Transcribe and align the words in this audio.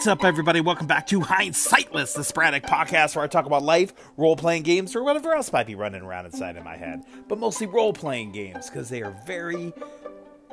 What's 0.00 0.08
up, 0.08 0.24
everybody? 0.24 0.62
Welcome 0.62 0.86
back 0.86 1.06
to 1.08 1.20
Hindsightless, 1.20 2.14
the 2.14 2.24
sporadic 2.24 2.62
podcast 2.62 3.14
where 3.14 3.22
I 3.22 3.28
talk 3.28 3.44
about 3.44 3.62
life, 3.62 3.92
role 4.16 4.34
playing 4.34 4.62
games, 4.62 4.96
or 4.96 5.02
whatever 5.02 5.34
else 5.34 5.52
might 5.52 5.66
be 5.66 5.74
running 5.74 6.00
around 6.00 6.24
inside 6.24 6.56
of 6.56 6.64
my 6.64 6.74
head. 6.74 7.02
But 7.28 7.38
mostly 7.38 7.66
role 7.66 7.92
playing 7.92 8.32
games 8.32 8.70
because 8.70 8.88
they 8.88 9.02
are 9.02 9.14
very 9.26 9.74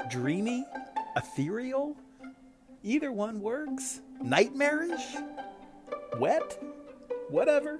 dreamy, 0.09 0.65
ethereal. 1.15 1.95
Either 2.83 3.09
one 3.09 3.39
works. 3.39 4.01
Nightmarish, 4.21 5.15
wet, 6.19 6.61
whatever. 7.29 7.79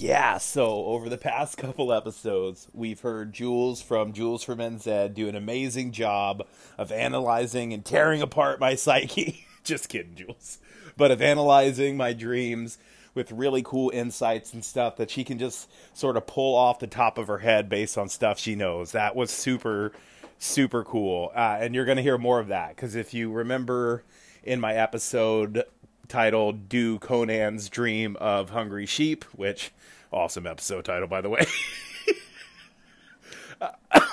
Yeah, 0.00 0.38
so 0.38 0.86
over 0.86 1.10
the 1.10 1.18
past 1.18 1.58
couple 1.58 1.92
episodes, 1.92 2.68
we've 2.72 3.00
heard 3.00 3.34
Jules 3.34 3.82
from 3.82 4.14
Jules 4.14 4.42
from 4.42 4.58
NZ 4.58 5.12
do 5.12 5.28
an 5.28 5.36
amazing 5.36 5.92
job 5.92 6.46
of 6.78 6.90
analyzing 6.90 7.74
and 7.74 7.84
tearing 7.84 8.22
apart 8.22 8.58
my 8.58 8.74
psyche. 8.76 9.44
Just 9.62 9.90
kidding, 9.90 10.14
Jules. 10.14 10.56
But 10.96 11.10
of 11.10 11.20
analyzing 11.20 11.98
my 11.98 12.14
dreams 12.14 12.78
with 13.14 13.30
really 13.30 13.62
cool 13.62 13.90
insights 13.90 14.54
and 14.54 14.64
stuff 14.64 14.96
that 14.96 15.10
she 15.10 15.22
can 15.22 15.38
just 15.38 15.70
sort 15.92 16.16
of 16.16 16.26
pull 16.26 16.56
off 16.56 16.78
the 16.78 16.86
top 16.86 17.18
of 17.18 17.26
her 17.26 17.38
head 17.38 17.68
based 17.68 17.98
on 17.98 18.08
stuff 18.08 18.38
she 18.38 18.54
knows. 18.54 18.92
That 18.92 19.14
was 19.14 19.30
super, 19.30 19.92
super 20.38 20.82
cool. 20.82 21.30
Uh, 21.36 21.58
and 21.60 21.74
you're 21.74 21.84
going 21.84 21.98
to 21.98 22.02
hear 22.02 22.16
more 22.16 22.40
of 22.40 22.48
that 22.48 22.74
because 22.74 22.94
if 22.94 23.12
you 23.12 23.30
remember 23.30 24.02
in 24.44 24.60
my 24.60 24.72
episode 24.72 25.62
titled 26.10 26.68
Do 26.68 26.98
Conan's 26.98 27.68
Dream 27.68 28.16
of 28.20 28.50
Hungry 28.50 28.84
Sheep, 28.84 29.24
which 29.32 29.72
awesome 30.12 30.46
episode 30.46 30.84
title 30.84 31.08
by 31.08 31.20
the 31.20 31.30
way. 31.30 31.46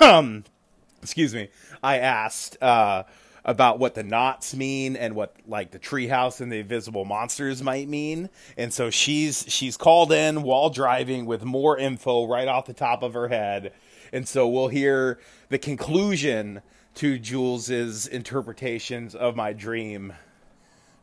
um 0.00 0.44
excuse 1.02 1.34
me. 1.34 1.48
I 1.82 1.98
asked 1.98 2.62
uh 2.62 3.02
about 3.44 3.78
what 3.78 3.94
the 3.94 4.02
knots 4.02 4.54
mean 4.54 4.94
and 4.94 5.14
what 5.14 5.34
like 5.46 5.70
the 5.70 5.78
treehouse 5.78 6.40
and 6.40 6.52
the 6.52 6.58
invisible 6.58 7.04
monsters 7.04 7.62
might 7.62 7.88
mean. 7.88 8.30
And 8.56 8.72
so 8.72 8.90
she's 8.90 9.44
she's 9.48 9.76
called 9.76 10.12
in 10.12 10.42
while 10.42 10.70
driving 10.70 11.26
with 11.26 11.44
more 11.44 11.76
info 11.76 12.26
right 12.26 12.46
off 12.46 12.66
the 12.66 12.74
top 12.74 13.02
of 13.02 13.14
her 13.14 13.28
head. 13.28 13.72
And 14.12 14.26
so 14.26 14.46
we'll 14.48 14.68
hear 14.68 15.18
the 15.48 15.58
conclusion 15.58 16.62
to 16.96 17.18
Jules's 17.18 18.06
interpretations 18.06 19.14
of 19.14 19.34
my 19.36 19.52
dream. 19.52 20.12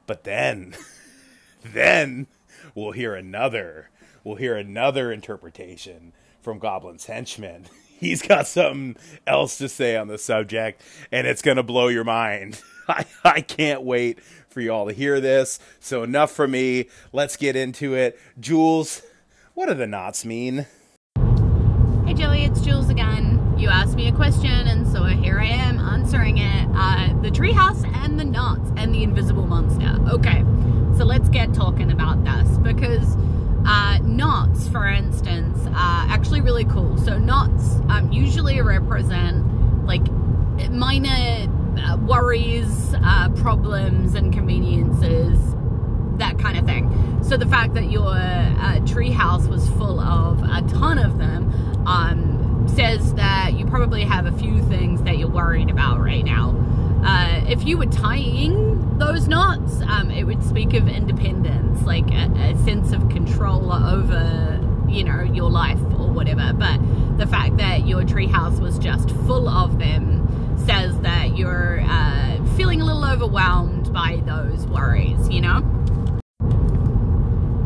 But 0.07 0.23
then 0.23 0.75
then 1.63 2.27
we'll 2.73 2.91
hear 2.91 3.15
another. 3.15 3.89
We'll 4.23 4.35
hear 4.35 4.55
another 4.55 5.11
interpretation 5.11 6.13
from 6.41 6.59
Goblin's 6.59 7.05
henchman. 7.05 7.65
He's 7.99 8.21
got 8.21 8.47
something 8.47 8.97
else 9.25 9.57
to 9.59 9.69
say 9.69 9.95
on 9.95 10.09
the 10.09 10.17
subject, 10.17 10.81
and 11.11 11.25
it's 11.25 11.41
going 11.41 11.57
to 11.57 11.63
blow 11.63 11.87
your 11.87 12.03
mind. 12.03 12.61
I, 12.87 13.05
I 13.23 13.41
can't 13.41 13.83
wait 13.83 14.21
for 14.49 14.61
you 14.61 14.71
all 14.71 14.87
to 14.87 14.93
hear 14.93 15.19
this. 15.19 15.59
So, 15.79 16.03
enough 16.03 16.31
for 16.31 16.47
me. 16.47 16.89
Let's 17.13 17.37
get 17.37 17.55
into 17.55 17.95
it. 17.95 18.19
Jules, 18.39 19.01
what 19.53 19.67
do 19.67 19.73
the 19.73 19.87
knots 19.87 20.25
mean? 20.25 20.67
Hey 22.05 22.13
Joey, 22.13 22.43
it's 22.43 22.61
Jules 22.61 22.89
again. 22.89 23.34
You 23.65 23.71
asked 23.71 23.95
me 23.95 24.07
a 24.07 24.11
question, 24.11 24.51
and 24.51 24.85
so 24.85 25.05
here 25.05 25.39
I 25.39 25.47
am 25.47 25.79
answering 25.79 26.37
it. 26.37 26.67
Uh, 26.75 27.19
the 27.23 27.31
treehouse 27.31 27.83
and 27.95 28.19
the 28.19 28.23
knots 28.23 28.69
and 28.77 28.93
the 28.93 29.01
invisible 29.01 29.47
monster. 29.47 29.97
Okay, 30.07 30.41
so 30.95 31.03
let's 31.03 31.29
get 31.29 31.51
talking 31.51 31.91
about 31.91 32.23
this 32.23 32.59
because 32.59 33.17
uh, 33.65 33.97
knots, 34.03 34.67
for 34.67 34.87
instance, 34.87 35.57
are 35.65 36.05
actually 36.07 36.41
really 36.41 36.65
cool. 36.65 36.95
So 36.99 37.17
knots 37.17 37.77
um, 37.89 38.11
usually 38.11 38.61
represent 38.61 39.43
like 39.87 40.11
minor 40.69 41.51
uh, 41.79 41.97
worries, 41.97 42.93
uh, 43.03 43.29
problems, 43.29 44.13
inconveniences, 44.13 45.39
that 46.19 46.37
kind 46.37 46.59
of 46.59 46.65
thing. 46.67 47.23
So 47.23 47.35
the 47.35 47.47
fact 47.47 47.73
that 47.73 47.89
your 47.89 48.09
uh, 48.09 48.79
treehouse 48.81 49.47
was 49.47 49.67
full 49.69 49.99
of 49.99 50.43
a 50.43 50.61
ton 50.71 50.99
of 50.99 51.17
them 51.17 51.51
um, 51.87 52.34
says 52.75 53.13
that 53.13 53.53
you 53.53 53.65
probably 53.65 54.03
have 54.03 54.25
a 54.25 54.31
few 54.33 54.61
things 54.63 55.01
that 55.03 55.17
you're 55.17 55.29
worried 55.29 55.69
about 55.69 56.01
right 56.01 56.25
now. 56.25 56.53
Uh, 57.05 57.41
if 57.47 57.65
you 57.65 57.77
were 57.77 57.85
tying 57.85 58.97
those 58.97 59.29
knots, 59.29 59.81
um, 59.87 60.11
it 60.11 60.25
would 60.25 60.43
speak 60.43 60.73
of 60.73 60.89
independence, 60.89 61.83
like 61.83 62.09
a, 62.11 62.29
a, 62.35 62.57
sense 62.65 62.91
of 62.91 63.07
control 63.09 63.71
over, 63.71 64.59
you 64.89 65.05
know, 65.05 65.21
your 65.21 65.49
life 65.49 65.79
or 65.97 66.09
whatever. 66.11 66.51
But 66.53 66.79
the 67.17 67.25
fact 67.25 67.57
that 67.57 67.87
your 67.87 68.01
treehouse 68.01 68.59
was 68.59 68.77
just 68.77 69.09
full 69.09 69.47
of 69.47 69.79
them 69.79 70.57
says 70.65 70.99
that 70.99 71.37
you're 71.37 71.79
uh, 71.81 72.43
feeling 72.57 72.81
a 72.81 72.85
little 72.85 73.05
overwhelmed 73.05 73.93
by 73.93 74.21
those 74.25 74.65
worries, 74.67 75.29
you 75.29 75.39
know? 75.39 75.63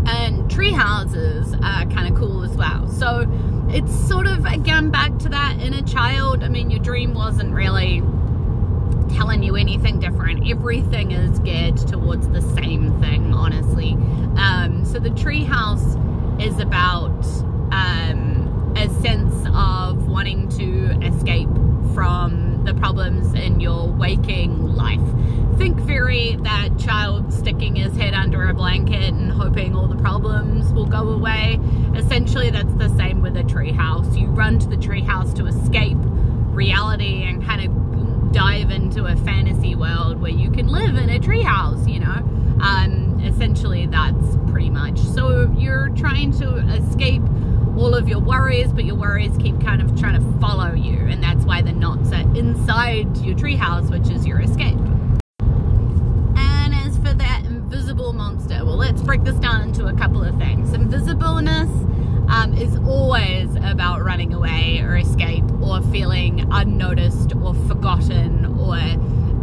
And 0.06 0.52
tree 0.52 0.72
houses 0.72 1.54
are 1.64 1.86
kind 1.86 2.14
of 2.14 2.20
cool 2.20 2.44
as 2.44 2.56
well. 2.56 2.88
So 2.90 3.26
it's 3.72 3.94
sort 4.08 4.28
of, 4.28 4.46
again, 4.46 4.90
back 4.90 5.18
to 5.20 5.30
that 5.30 5.60
inner 5.60 5.82
child. 5.84 6.44
I 6.44 6.50
mean, 6.50 6.70
your 6.70 6.82
dream 6.82 7.14
wasn't 7.14 7.54
really 7.54 8.02
telling 9.16 9.44
you 9.44 9.56
anything 9.56 10.00
different. 10.00 10.50
Everything 10.50 11.12
is 11.12 11.40
geared 11.40 11.78
towards 11.78 12.28
the 12.30 12.42
same 12.42 13.00
thing, 13.00 13.34
honestly. 13.34 13.94
Um, 14.38 14.86
so 14.86 15.00
the 15.00 15.10
treehouse 15.10 15.98
is 16.42 16.60
about 16.60 17.26
um, 17.72 18.74
a 18.76 18.90
sense 19.02 19.36
of 19.54 20.08
wanting 20.08 20.50
to 20.50 21.06
escape 21.06 21.50
from 21.94 22.64
the 22.66 22.74
problems 22.74 23.34
in 23.34 23.60
your 23.60 23.88
waking 23.88 24.76
life. 24.76 25.02
Think 25.58 25.80
very 25.80 26.38
that 26.44 26.70
child 26.80 27.34
sticking 27.34 27.76
his 27.76 27.96
head 27.98 28.14
under 28.14 28.48
a 28.48 28.54
blanket 28.54 29.14
and 29.14 29.32
hoping 29.32 29.76
all 29.76 29.88
the 29.88 29.98
problems 29.98 30.72
will 30.72 30.86
go 30.86 31.10
away. 31.10 31.60
Essentially, 32.00 32.50
that's 32.50 32.74
the 32.76 32.88
same 32.98 33.22
with 33.22 33.36
a 33.36 33.44
treehouse. 33.44 34.18
You 34.18 34.28
run 34.28 34.58
to 34.60 34.68
the 34.68 34.78
treehouse 34.78 35.36
to 35.36 35.48
escape 35.48 35.98
reality 36.00 37.24
and 37.24 37.46
kind 37.46 37.62
of 37.62 38.32
dive 38.32 38.72
into 38.72 39.06
a 39.06 39.18
fantasy 39.18 39.76
world 39.76 40.22
where 40.22 40.32
you 40.32 40.50
can 40.50 40.68
live 40.68 40.96
in 40.96 41.10
a 41.10 41.20
treehouse, 41.20 41.92
you 41.92 42.00
know. 42.00 42.24
Um, 42.62 43.20
essentially, 43.22 43.86
that's 43.86 44.38
pretty 44.50 44.70
much. 44.70 44.98
So 44.98 45.52
you're 45.58 45.90
trying 45.90 46.32
to 46.40 46.58
escape 46.74 47.22
all 47.78 47.94
of 47.94 48.08
your 48.08 48.20
worries, 48.20 48.72
but 48.72 48.86
your 48.86 48.96
worries 48.96 49.36
keep 49.38 49.60
kind 49.62 49.82
of 49.82 50.00
trying 50.00 50.16
to 50.22 50.40
follow 50.40 50.74
you, 50.74 51.00
and 51.00 51.22
that's 51.22 51.44
why 51.44 51.62
the 51.62 51.74
knots 51.74 52.14
are 52.14 52.22
inside 52.36 53.18
your 53.18 53.36
treehouse, 53.36 53.92
which 53.92 54.10
is 54.10 54.26
your 54.26 54.40
escape. 54.40 54.80
And 55.42 56.74
as 56.74 56.96
for 56.98 57.14
that 57.14 57.44
invisible 57.46 58.14
monster, 58.14 58.64
well, 58.66 58.78
let's 58.90 59.04
break 59.04 59.24
this 59.24 59.36
down 59.36 59.62
into 59.62 59.86
a 59.86 59.94
couple 59.94 60.24
of 60.24 60.36
things. 60.40 60.72
Invisibleness 60.72 61.70
um, 62.28 62.56
is 62.56 62.76
always 62.78 63.48
about 63.58 64.04
running 64.04 64.34
away 64.34 64.80
or 64.82 64.98
escape 64.98 65.44
or 65.62 65.80
feeling 65.92 66.48
unnoticed 66.52 67.36
or 67.36 67.54
forgotten 67.68 68.46
or 68.60 68.78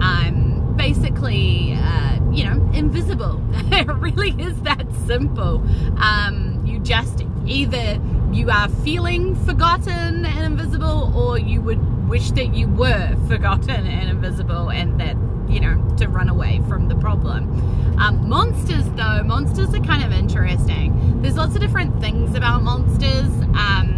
um, 0.05 0.75
basically, 0.77 1.75
uh, 1.79 2.19
you 2.33 2.43
know, 2.43 2.69
invisible. 2.75 3.41
it 3.73 3.87
really 3.87 4.31
is 4.31 4.61
that 4.63 4.85
simple. 5.07 5.63
Um, 6.03 6.65
you 6.67 6.81
just 6.81 7.23
either 7.47 8.01
you 8.33 8.51
are 8.51 8.69
feeling 8.69 9.37
forgotten 9.47 10.27
and 10.27 10.45
invisible 10.45 11.17
or 11.17 11.39
you 11.39 11.61
would 11.61 12.09
wish 12.09 12.33
that 12.33 12.53
you 12.53 12.67
were 12.67 13.15
forgotten 13.29 13.87
and 13.87 14.11
invisible 14.11 14.73
and 14.73 14.99
that 14.99 15.17
you 15.49 15.61
know 15.61 15.97
to 15.97 16.09
run 16.09 16.29
away 16.29 16.61
from 16.69 16.89
the 16.89 16.97
problem. 16.97 17.99
Um, 17.99 18.29
monsters 18.29 18.85
though 18.91 19.23
monsters 19.25 19.75
are 19.75 19.81
kind 19.81 20.05
of 20.05 20.13
interesting. 20.13 21.23
There's 21.23 21.37
lots 21.37 21.55
of 21.55 21.61
different 21.61 22.01
things 22.01 22.35
about 22.35 22.63
monsters 22.63 23.31
um, 23.55 23.97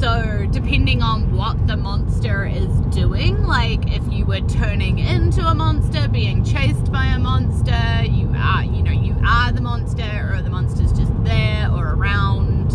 so 0.00 0.46
depending 0.50 1.02
on 1.02 1.34
what 1.34 1.66
the 1.66 1.76
monster 1.76 2.44
is 2.46 2.68
doing 2.94 3.42
like 3.44 3.80
if 3.92 4.02
you 4.12 4.24
were 4.24 4.40
turning 4.40 4.98
into 4.98 5.44
a 5.46 5.54
monster 5.54 6.08
being 6.08 6.44
chased 6.44 6.92
by 6.92 7.06
a 7.06 7.18
monster 7.18 8.04
you 8.04 8.30
are 8.36 8.64
you 8.64 8.82
know 8.82 8.92
you 8.92 9.16
are 9.26 9.52
the 9.52 9.60
monster 9.60 10.32
or 10.32 10.42
the 10.42 10.50
monster's 10.50 10.92
just 10.92 11.12
there 11.24 11.70
or 11.70 11.94
around 11.94 12.72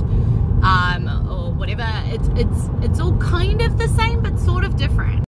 um, 0.64 1.08
or 1.30 1.52
whatever. 1.54 1.88
It's 2.06 2.28
it's 2.30 2.70
it's 2.82 3.00
all 3.00 3.16
kind 3.18 3.62
of 3.62 3.78
the 3.78 3.88
same 3.90 4.22
but 4.22 4.40
sort 4.40 4.64
of 4.64 4.76
different 4.76 5.29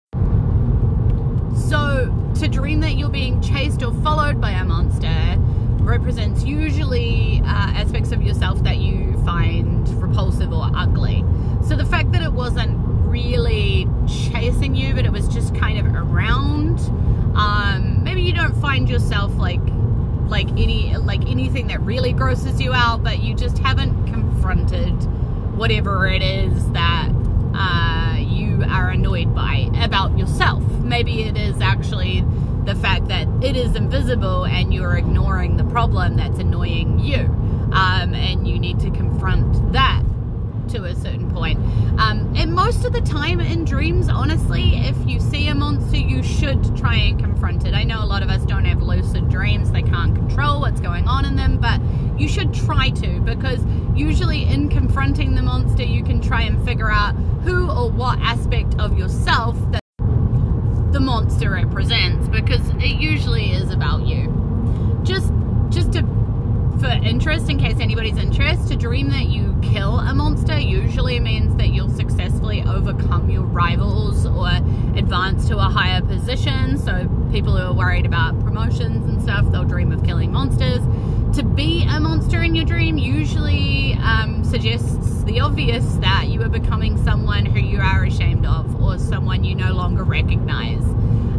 to 2.39 2.47
dream 2.47 2.79
that 2.79 2.97
you're 2.97 3.09
being 3.09 3.41
chased 3.43 3.83
or 3.83 3.93
followed 4.03 4.41
by 4.41 4.53
a 4.53 4.65
monster 4.65 5.35
represents 5.81 6.45
usually 6.45 7.41
uh, 7.41 7.47
aspects 7.47 8.13
of 8.13 8.23
yourself 8.23 8.63
that 8.63 8.77
you 8.77 9.21
find 9.25 9.89
repulsive 10.01 10.53
or 10.53 10.71
ugly. 10.77 11.25
So 11.67 11.75
the 11.75 11.85
fact 11.85 12.13
that 12.13 12.23
it 12.23 12.33
wasn't 12.33 12.79
really 13.09 13.89
chasing 14.07 14.77
you, 14.77 14.95
but 14.95 15.05
it 15.05 15.11
was 15.11 15.27
just 15.27 15.53
kind 15.57 15.81
of 15.81 15.93
around. 15.93 16.79
Um, 17.37 18.05
maybe 18.05 18.23
you 18.23 18.33
don't 18.33 18.55
find 18.61 18.89
yourself 18.89 19.35
like 19.37 19.61
like 20.29 20.49
any 20.51 20.97
like 20.97 21.23
anything 21.27 21.67
that 21.69 21.81
really 21.81 22.13
grosses 22.13 22.61
you 22.61 22.73
out, 22.73 23.03
but 23.03 23.21
you 23.21 23.35
just 23.35 23.59
haven't 23.59 24.07
confronted 24.07 24.95
whatever 25.57 26.07
it 26.07 26.23
is 26.23 26.71
that 26.71 27.11
uh, 27.55 28.08
are 28.63 28.91
annoyed 28.91 29.35
by 29.35 29.71
about 29.81 30.19
yourself. 30.19 30.63
Maybe 30.81 31.23
it 31.23 31.37
is 31.37 31.61
actually 31.61 31.79
actually 31.79 32.21
the 32.65 32.75
fact 32.75 33.09
that 33.09 33.27
it 33.43 33.57
is 33.57 33.75
invisible 33.75 34.45
and 34.45 34.75
you're 34.75 34.97
ignoring 34.97 35.57
the 35.57 35.65
problem 35.65 36.17
that's 36.17 36.39
annoying 36.39 36.99
you. 36.99 37.21
Um, 37.73 38.15
and 38.15 38.47
you 38.47 38.59
need 38.59 38.81
to 38.81 38.91
confront 38.91 39.73
that 39.73 40.03
to 40.69 40.85
a 40.85 40.95
certain 40.95 41.31
point. 41.31 41.59
Um, 41.99 42.35
and 42.37 42.53
most 42.53 42.85
of 42.85 42.93
the 42.93 43.01
time 43.01 43.41
in 43.41 43.65
dreams, 43.65 44.09
honestly, 44.09 44.77
if 44.77 44.97
you 45.07 45.19
see 45.19 45.49
a 45.49 45.55
monster, 45.55 45.97
you 45.97 46.23
should 46.23 46.77
try 46.77 46.97
and 46.97 47.19
confront 47.19 47.65
it. 47.65 47.73
I 47.75 47.85
know 47.85 48.03
a 48.03 48.07
lot 48.07 48.23
of 48.23 48.29
us 48.29 48.43
don't 48.45 48.67
have 48.67 48.83
lucid 48.83 49.31
dreams, 49.31 49.71
they 49.71 49.83
can't 49.83 50.15
control 50.15 50.61
what's 50.61 50.81
going 50.81 51.09
on 51.09 51.25
in 51.25 51.37
them, 51.37 51.59
but 51.59 51.81
you 52.21 52.29
should 52.29 52.53
try 52.53 52.91
to 52.91 53.21
because 53.21 53.61
usually 53.99 54.45
in 54.45 54.69
confronting 54.69 55.35
the 55.35 55.43
monster, 55.43 55.83
you 55.83 56.05
can 56.05 56.21
try 56.21 56.43
and 56.43 56.65
figure 56.65 56.91
out 56.91 57.15
who 57.43 57.69
or 57.71 57.91
what 57.91 58.19
aspect 58.21 58.79
of 58.79 58.97
yourself 58.97 59.57
that 59.73 59.83
the 60.93 61.01
monster 61.01 61.51
represents 61.51 62.29
because 62.29 62.67
it 62.77 63.01
usually 63.01 63.53
is 63.53 63.71
about 63.71 64.07
you. 64.07 65.01
Just 65.03 65.33
just 65.71 65.93
to 65.93 66.03
for 66.81 66.87
interest, 66.87 67.51
in 67.51 67.59
case 67.59 67.81
anybody's 67.81 68.17
interested, 68.17 68.69
to 68.69 68.77
dream 68.77 69.11
that 69.11 69.27
you 69.27 69.59
kill 69.63 69.99
a 69.99 70.15
monster 70.15 70.57
usually 70.59 71.19
means 71.19 71.57
that 71.57 71.71
you'll 71.71 71.89
successfully 71.89 72.63
overcome 72.63 73.29
your 73.29 73.43
rivals 73.43 74.25
or 74.25 74.49
advance 74.97 75.49
to 75.49 75.57
a 75.59 75.63
higher 75.63 76.01
position. 76.01 76.79
So, 76.79 77.09
people 77.33 77.57
who 77.57 77.65
are 77.65 77.75
worried 77.75 78.07
about 78.07 78.39
promotions 78.45 79.07
and 79.07 79.21
stuff, 79.21 79.51
they'll 79.51 79.65
dream 79.65 79.91
of 79.91 80.05
killing 80.05 80.31
monsters. 80.31 80.83
To 81.39 81.45
be 81.45 81.87
a 81.89 82.01
monster 82.01 82.43
in 82.43 82.57
your 82.57 82.65
dream 82.65 82.99
usually 82.99 83.93
um, 84.03 84.43
suggests 84.43 85.23
the 85.23 85.39
obvious 85.39 85.85
that 86.01 86.27
you 86.27 86.43
are 86.43 86.49
becoming 86.49 87.01
someone 87.05 87.47
who 87.47 87.61
you 87.61 87.79
are 87.79 88.03
ashamed 88.03 88.45
of 88.45 88.83
or 88.83 88.99
someone 88.99 89.45
you 89.45 89.55
no 89.55 89.73
longer 89.73 90.03
recognize. 90.03 90.83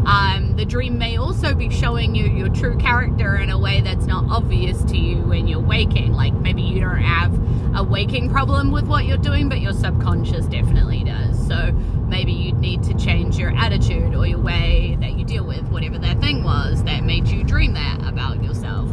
Um, 0.06 0.56
the 0.56 0.64
dream 0.64 0.98
may 0.98 1.18
also 1.18 1.54
be 1.54 1.70
showing 1.70 2.16
you 2.16 2.30
your 2.30 2.48
true 2.48 2.78
character 2.78 3.36
in 3.36 3.50
a 3.50 3.60
way 3.60 3.82
that's 3.82 4.06
not 4.06 4.24
obvious 4.32 4.82
to 4.86 4.98
you 4.98 5.18
when 5.18 5.50
you're 5.50 5.60
waking. 5.60 6.14
Like 6.14 6.34
maybe 6.34 6.62
you 6.62 6.80
don't 6.80 6.96
have 6.96 7.34
a 7.76 7.84
waking 7.84 8.30
problem 8.30 8.72
with 8.72 8.86
what 8.86 9.04
you're 9.04 9.18
doing, 9.18 9.50
but 9.50 9.60
your 9.60 9.74
subconscious 9.74 10.46
definitely 10.46 11.04
does. 11.04 11.46
So 11.46 11.74
maybe 12.08 12.32
you'd 12.32 12.60
need 12.60 12.84
to 12.84 12.94
change 12.94 13.38
your 13.38 13.52
attitude 13.54 14.16
or 14.16 14.26
your 14.26 14.40
way 14.40 14.98
that 15.02 15.18
you 15.20 15.26
deal 15.26 15.44
with 15.44 15.68
whatever 15.68 15.98
that 16.00 16.22
thing 16.22 16.46
was 16.46 16.86
that 16.86 17.04
made 17.04 17.28
you 17.28 17.44
dream 17.44 17.74
that 17.74 18.02
about 18.08 18.42
yourself. 18.42 18.90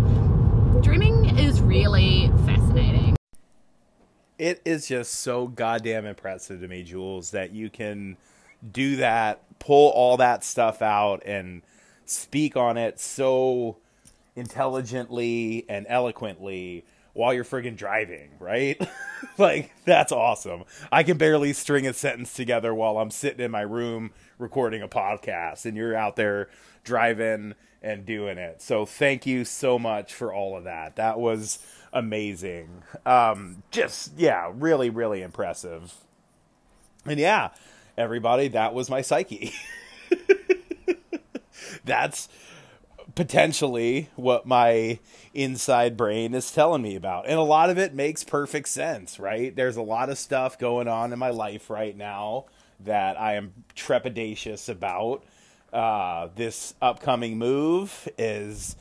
Dreaming 0.83 1.39
is 1.39 1.61
really 1.63 2.31
fascinating. 2.45 3.17
It 4.39 4.61
is 4.65 4.87
just 4.87 5.15
so 5.15 5.47
goddamn 5.47 6.05
impressive 6.05 6.61
to 6.61 6.69
me, 6.69 6.83
Jules, 6.83 7.31
that 7.31 7.53
you 7.53 7.71
can 7.71 8.17
do 8.73 8.97
that, 8.97 9.41
pull 9.59 9.91
all 9.91 10.19
that 10.19 10.45
stuff 10.45 10.83
out, 10.83 11.23
and 11.25 11.63
speak 12.05 12.57
on 12.57 12.77
it 12.77 13.01
so 13.01 13.79
intelligently 14.35 15.65
and 15.69 15.87
eloquently 15.89 16.85
while 17.15 17.33
you're 17.33 17.45
friggin' 17.45 17.77
driving, 17.77 18.29
right? 18.39 18.79
like, 19.39 19.73
that's 19.87 20.13
awesome. 20.13 20.65
I 20.93 21.03
can 21.03 21.17
barely 21.17 21.55
string 21.55 21.87
a 21.87 21.95
sentence 21.95 22.35
together 22.35 22.75
while 22.75 22.99
I'm 22.99 23.11
sitting 23.11 23.43
in 23.43 23.51
my 23.51 23.63
room 23.63 24.11
recording 24.39 24.83
a 24.83 24.89
podcast, 24.89 25.65
and 25.65 25.75
you're 25.77 25.97
out 25.97 26.17
there 26.17 26.51
driving 26.85 27.55
and 27.87 28.05
doing 28.05 28.39
it. 28.39 28.61
So, 28.61 28.85
thank 28.85 29.27
you 29.27 29.45
so 29.45 29.79
much 29.79 30.13
for 30.13 30.33
all 30.33 30.57
of 30.57 30.65
that. 30.65 30.97
That 30.97 31.19
was 31.19 31.59
amazing. 31.93 32.83
Um, 33.05 33.63
just, 33.71 34.13
yeah, 34.17 34.51
really, 34.55 34.91
really 34.91 35.23
impressive. 35.23 35.95
And 37.05 37.21
yeah, 37.21 37.51
everybody, 37.97 38.49
that 38.49 38.75
was 38.75 38.91
my 38.91 39.01
psyche. 39.01 39.55
That's 41.85 42.29
potentially 43.15 44.11
what 44.15 44.47
my 44.47 44.99
inside 45.33 45.97
brain 45.97 46.35
is 46.35 46.51
telling 46.51 46.83
me 46.83 46.97
about. 46.97 47.27
And 47.27 47.39
a 47.39 47.43
lot 47.43 47.71
of 47.71 47.79
it 47.79 47.95
makes 47.95 48.25
perfect 48.25 48.69
sense, 48.69 49.19
right? 49.19 49.55
There's 49.55 49.77
a 49.77 49.83
lot 49.83 50.11
of 50.11 50.19
stuff 50.19 50.59
going 50.59 50.89
on 50.89 51.13
in 51.13 51.19
my 51.19 51.31
life 51.31 51.71
right 51.71 51.97
now 51.97 52.47
that 52.81 53.19
I 53.19 53.35
am 53.35 53.53
trepidatious 53.75 54.69
about. 54.69 55.25
Uh, 55.77 56.31
this 56.35 56.73
upcoming 56.81 57.37
move 57.37 58.09
is 58.17 58.77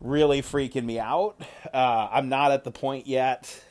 really 0.00 0.42
freaking 0.42 0.82
me 0.82 0.98
out. 0.98 1.40
Uh, 1.72 2.08
I'm 2.10 2.28
not 2.28 2.50
at 2.50 2.64
the 2.64 2.72
point 2.72 3.06
yet 3.06 3.62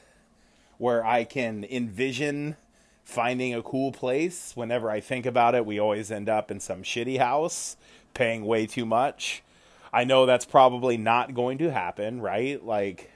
where 0.77 1.05
I 1.05 1.25
can 1.25 1.65
envision 1.69 2.55
finding 3.03 3.53
a 3.53 3.61
cool 3.61 3.91
place. 3.91 4.53
Whenever 4.55 4.89
I 4.89 5.01
think 5.01 5.25
about 5.25 5.55
it, 5.55 5.65
we 5.65 5.77
always 5.77 6.09
end 6.09 6.29
up 6.29 6.49
in 6.49 6.61
some 6.61 6.83
shitty 6.83 7.17
house 7.17 7.75
paying 8.13 8.45
way 8.45 8.65
too 8.65 8.85
much. 8.85 9.43
I 9.91 10.05
know 10.05 10.25
that's 10.25 10.45
probably 10.45 10.95
not 10.95 11.33
going 11.33 11.57
to 11.57 11.69
happen, 11.69 12.21
right? 12.21 12.63
Like, 12.63 13.11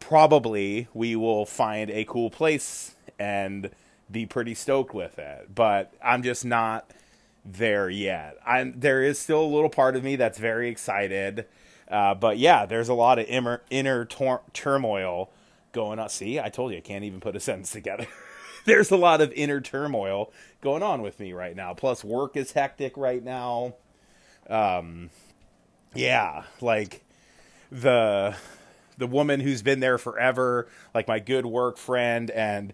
probably 0.00 0.88
we 0.92 1.14
will 1.14 1.46
find 1.46 1.88
a 1.88 2.04
cool 2.04 2.30
place 2.30 2.96
and 3.16 3.70
be 4.10 4.26
pretty 4.26 4.54
stoked 4.54 4.94
with 4.94 5.18
it. 5.18 5.54
But 5.54 5.92
I'm 6.02 6.22
just 6.22 6.44
not 6.44 6.90
there 7.44 7.88
yet. 7.88 8.36
I'm 8.44 8.78
there 8.78 9.02
is 9.02 9.18
still 9.18 9.42
a 9.42 9.46
little 9.46 9.70
part 9.70 9.96
of 9.96 10.04
me 10.04 10.16
that's 10.16 10.38
very 10.38 10.68
excited. 10.68 11.46
Uh, 11.88 12.14
but 12.14 12.38
yeah, 12.38 12.66
there's 12.66 12.88
a 12.88 12.94
lot 12.94 13.18
of 13.18 13.26
inner, 13.26 13.62
inner 13.70 14.04
tor- 14.04 14.42
turmoil 14.52 15.30
going 15.72 15.98
on. 15.98 16.08
See, 16.08 16.40
I 16.40 16.48
told 16.48 16.72
you 16.72 16.78
I 16.78 16.80
can't 16.80 17.04
even 17.04 17.20
put 17.20 17.36
a 17.36 17.40
sentence 17.40 17.70
together. 17.70 18.06
There's 18.64 18.90
a 18.90 18.96
lot 18.96 19.20
of 19.20 19.32
inner 19.34 19.60
turmoil 19.60 20.32
going 20.60 20.82
on 20.82 21.00
with 21.00 21.20
me 21.20 21.32
right 21.32 21.54
now. 21.54 21.72
Plus, 21.72 22.02
work 22.02 22.36
is 22.36 22.50
hectic 22.50 22.96
right 22.96 23.22
now. 23.22 23.74
Um, 24.50 25.10
yeah, 25.94 26.42
like 26.60 27.04
the 27.70 28.34
the 28.98 29.06
woman 29.06 29.38
who's 29.38 29.62
been 29.62 29.78
there 29.78 29.98
forever, 29.98 30.66
like 30.94 31.06
my 31.06 31.20
good 31.20 31.46
work 31.46 31.78
friend, 31.78 32.28
and 32.32 32.72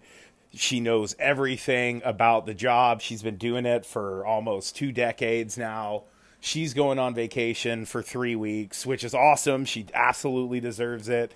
she 0.55 0.81
knows 0.81 1.17
everything 1.19 2.03
about 2.05 2.47
the 2.47 2.55
job. 2.55 3.01
She's 3.01 3.23
been 3.23 3.37
doing 3.37 3.67
it 3.67 3.87
for 3.87 4.25
almost 4.27 4.77
two 4.77 4.93
decades 4.93 5.57
now. 5.57 6.05
She's 6.41 6.75
going 6.75 6.99
on 6.99 7.15
vacation 7.15 7.85
for 7.87 8.03
three 8.03 8.35
weeks, 8.35 8.85
which 8.85 9.05
is 9.05 9.15
awesome. 9.15 9.65
She 9.65 9.87
absolutely 9.95 10.61
deserves 10.61 11.09
it 11.09 11.33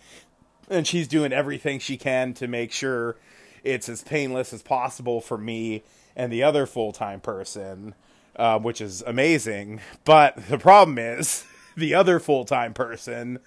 and 0.68 0.86
she's 0.86 1.08
doing 1.08 1.32
everything 1.32 1.78
she 1.78 1.96
can 1.96 2.34
to 2.34 2.48
make 2.48 2.72
sure 2.72 3.16
it's 3.64 3.88
as 3.88 4.02
painless 4.02 4.52
as 4.52 4.62
possible 4.62 5.20
for 5.20 5.38
me 5.38 5.82
and 6.14 6.32
the 6.32 6.42
other 6.42 6.66
full 6.66 6.92
time 6.92 7.20
person, 7.20 7.94
uh, 8.36 8.58
which 8.58 8.80
is 8.80 9.02
amazing. 9.02 9.80
But 10.04 10.48
the 10.48 10.58
problem 10.58 10.98
is 10.98 11.44
the 11.76 11.94
other 11.94 12.20
full 12.20 12.44
time 12.44 12.74
person 12.74 13.38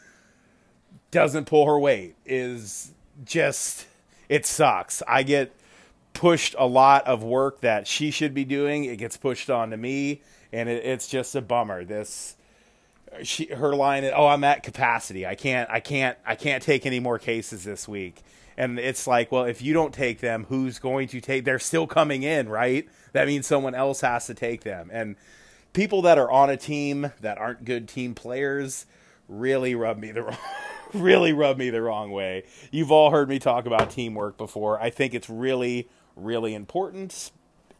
doesn't 1.11 1.45
pull 1.45 1.65
her 1.65 1.79
weight. 1.79 2.15
Is 2.25 2.93
just 3.23 3.87
it 4.27 4.45
sucks. 4.45 5.01
I 5.07 5.23
get 5.23 5.53
pushed 6.13 6.55
a 6.57 6.65
lot 6.65 7.07
of 7.07 7.23
work 7.23 7.61
that 7.61 7.87
she 7.87 8.11
should 8.11 8.33
be 8.33 8.45
doing. 8.45 8.85
It 8.85 8.97
gets 8.97 9.17
pushed 9.17 9.49
onto 9.49 9.77
me, 9.77 10.21
and 10.51 10.69
it, 10.69 10.85
it's 10.85 11.07
just 11.07 11.35
a 11.35 11.41
bummer. 11.41 11.85
This 11.85 12.35
she 13.23 13.45
her 13.47 13.75
line 13.75 14.03
is, 14.03 14.13
"Oh, 14.15 14.27
I'm 14.27 14.43
at 14.43 14.63
capacity. 14.63 15.25
I 15.25 15.35
can't 15.35 15.69
I 15.69 15.79
can't 15.79 16.17
I 16.25 16.35
can't 16.35 16.63
take 16.63 16.85
any 16.85 16.99
more 16.99 17.19
cases 17.19 17.63
this 17.63 17.87
week." 17.87 18.21
And 18.57 18.77
it's 18.77 19.07
like, 19.07 19.31
well, 19.31 19.45
if 19.45 19.61
you 19.61 19.73
don't 19.73 19.93
take 19.93 20.19
them, 20.19 20.45
who's 20.49 20.79
going 20.79 21.07
to 21.09 21.21
take? 21.21 21.45
They're 21.45 21.59
still 21.59 21.87
coming 21.87 22.23
in, 22.23 22.49
right? 22.49 22.89
That 23.13 23.25
means 23.25 23.47
someone 23.47 23.73
else 23.73 24.01
has 24.01 24.25
to 24.25 24.33
take 24.33 24.63
them. 24.63 24.89
And 24.91 25.15
people 25.71 26.01
that 26.01 26.17
are 26.17 26.29
on 26.29 26.49
a 26.49 26.57
team 26.57 27.13
that 27.21 27.37
aren't 27.37 27.63
good 27.63 27.87
team 27.87 28.13
players 28.13 28.85
really 29.29 29.75
rub 29.75 29.97
me 29.97 30.11
the 30.11 30.23
wrong 30.23 30.37
really 30.93 31.33
rub 31.33 31.57
me 31.57 31.69
the 31.69 31.81
wrong 31.81 32.11
way. 32.11 32.43
You've 32.71 32.91
all 32.91 33.11
heard 33.11 33.29
me 33.29 33.39
talk 33.39 33.65
about 33.65 33.91
teamwork 33.91 34.37
before. 34.37 34.81
I 34.81 34.89
think 34.89 35.13
it's 35.13 35.29
really 35.29 35.87
really 36.23 36.53
important 36.53 37.31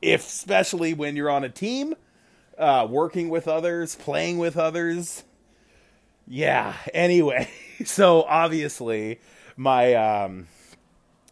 if 0.02 0.26
especially 0.28 0.94
when 0.94 1.16
you're 1.16 1.30
on 1.30 1.44
a 1.44 1.50
team 1.50 1.96
uh, 2.58 2.86
working 2.90 3.30
with 3.30 3.48
others, 3.48 3.96
playing 3.96 4.38
with 4.38 4.58
others. 4.58 5.24
Yeah. 6.28 6.76
Anyway, 6.94 7.50
so 7.86 8.24
obviously 8.24 9.20
my 9.56 9.94
um, 9.96 10.48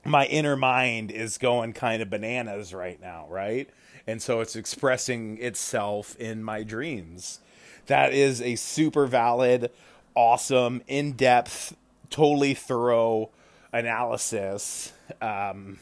my 0.05 0.25
inner 0.25 0.55
mind 0.55 1.11
is 1.11 1.37
going 1.37 1.73
kind 1.73 2.01
of 2.01 2.09
bananas 2.09 2.73
right 2.73 2.99
now, 2.99 3.27
right? 3.29 3.69
And 4.07 4.21
so 4.21 4.39
it's 4.39 4.55
expressing 4.55 5.37
itself 5.39 6.15
in 6.15 6.43
my 6.43 6.63
dreams. 6.63 7.41
That 7.87 8.13
is 8.13 8.41
a 8.41 8.55
super 8.55 9.05
valid, 9.05 9.69
awesome, 10.15 10.81
in 10.87 11.13
depth, 11.13 11.75
totally 12.09 12.53
thorough 12.53 13.29
analysis. 13.73 14.93
Um, 15.21 15.79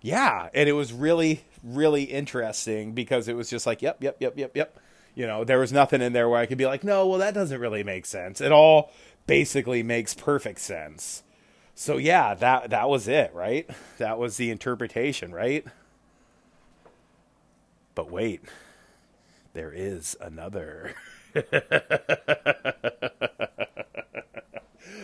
yeah, 0.00 0.48
and 0.54 0.68
it 0.68 0.72
was 0.72 0.92
really 0.92 1.44
really 1.62 2.04
interesting 2.04 2.92
because 2.92 3.28
it 3.28 3.36
was 3.36 3.50
just 3.50 3.66
like, 3.66 3.82
yep, 3.82 4.02
yep, 4.02 4.16
yep, 4.20 4.36
yep, 4.36 4.56
yep. 4.56 4.78
You 5.14 5.26
know, 5.26 5.44
there 5.44 5.58
was 5.58 5.72
nothing 5.72 6.00
in 6.00 6.12
there 6.12 6.28
where 6.28 6.38
I 6.38 6.46
could 6.46 6.58
be 6.58 6.66
like, 6.66 6.84
no, 6.84 7.06
well, 7.06 7.18
that 7.18 7.34
doesn't 7.34 7.60
really 7.60 7.82
make 7.82 8.06
sense. 8.06 8.40
It 8.40 8.52
all 8.52 8.92
basically 9.26 9.82
makes 9.82 10.14
perfect 10.14 10.60
sense. 10.60 11.24
So 11.74 11.96
yeah, 11.96 12.34
that 12.34 12.70
that 12.70 12.88
was 12.88 13.08
it, 13.08 13.32
right? 13.34 13.68
That 13.98 14.18
was 14.18 14.36
the 14.36 14.50
interpretation, 14.50 15.32
right? 15.32 15.64
But 17.94 18.10
wait. 18.10 18.42
there 19.54 19.72
is 19.72 20.16
another. 20.20 20.94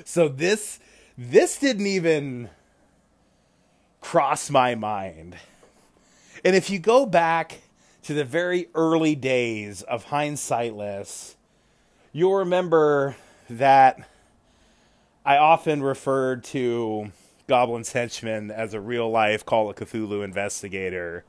so 0.05 0.29
this 0.29 0.79
this 1.17 1.59
didn't 1.59 1.87
even 1.87 2.51
cross 4.05 4.51
my 4.51 4.75
mind. 4.75 5.35
And 6.45 6.55
if 6.55 6.69
you 6.69 6.79
go 6.79 7.07
back 7.07 7.63
to 8.03 8.13
the 8.13 8.23
very 8.23 8.69
early 8.75 9.15
days 9.15 9.81
of 9.81 10.09
hindsightless, 10.09 11.37
you'll 12.13 12.35
remember 12.35 13.17
that 13.49 14.07
I 15.25 15.39
often 15.39 15.83
referred 15.83 16.45
to 16.45 17.13
Goblin's 17.47 17.93
henchman 17.93 18.51
as 18.51 18.75
a 18.75 18.81
real 18.81 19.11
life 19.11 19.47
Call 19.47 19.71
of 19.71 19.77
Cthulhu 19.77 20.23
investigator. 20.23 21.25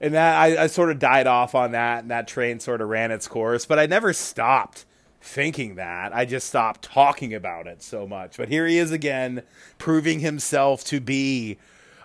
And 0.00 0.14
that 0.14 0.36
I, 0.36 0.64
I 0.64 0.66
sort 0.66 0.90
of 0.90 0.98
died 0.98 1.28
off 1.28 1.54
on 1.54 1.70
that, 1.72 2.00
and 2.00 2.10
that 2.10 2.26
train 2.26 2.58
sort 2.58 2.80
of 2.80 2.88
ran 2.88 3.12
its 3.12 3.28
course. 3.28 3.66
But 3.66 3.78
I 3.78 3.86
never 3.86 4.12
stopped 4.12 4.84
thinking 5.20 5.76
that. 5.76 6.12
I 6.12 6.24
just 6.24 6.48
stopped 6.48 6.82
talking 6.82 7.32
about 7.32 7.68
it 7.68 7.84
so 7.84 8.04
much. 8.04 8.36
But 8.36 8.48
here 8.48 8.66
he 8.66 8.78
is 8.78 8.90
again, 8.90 9.44
proving 9.78 10.18
himself 10.18 10.82
to 10.86 11.00
be 11.00 11.56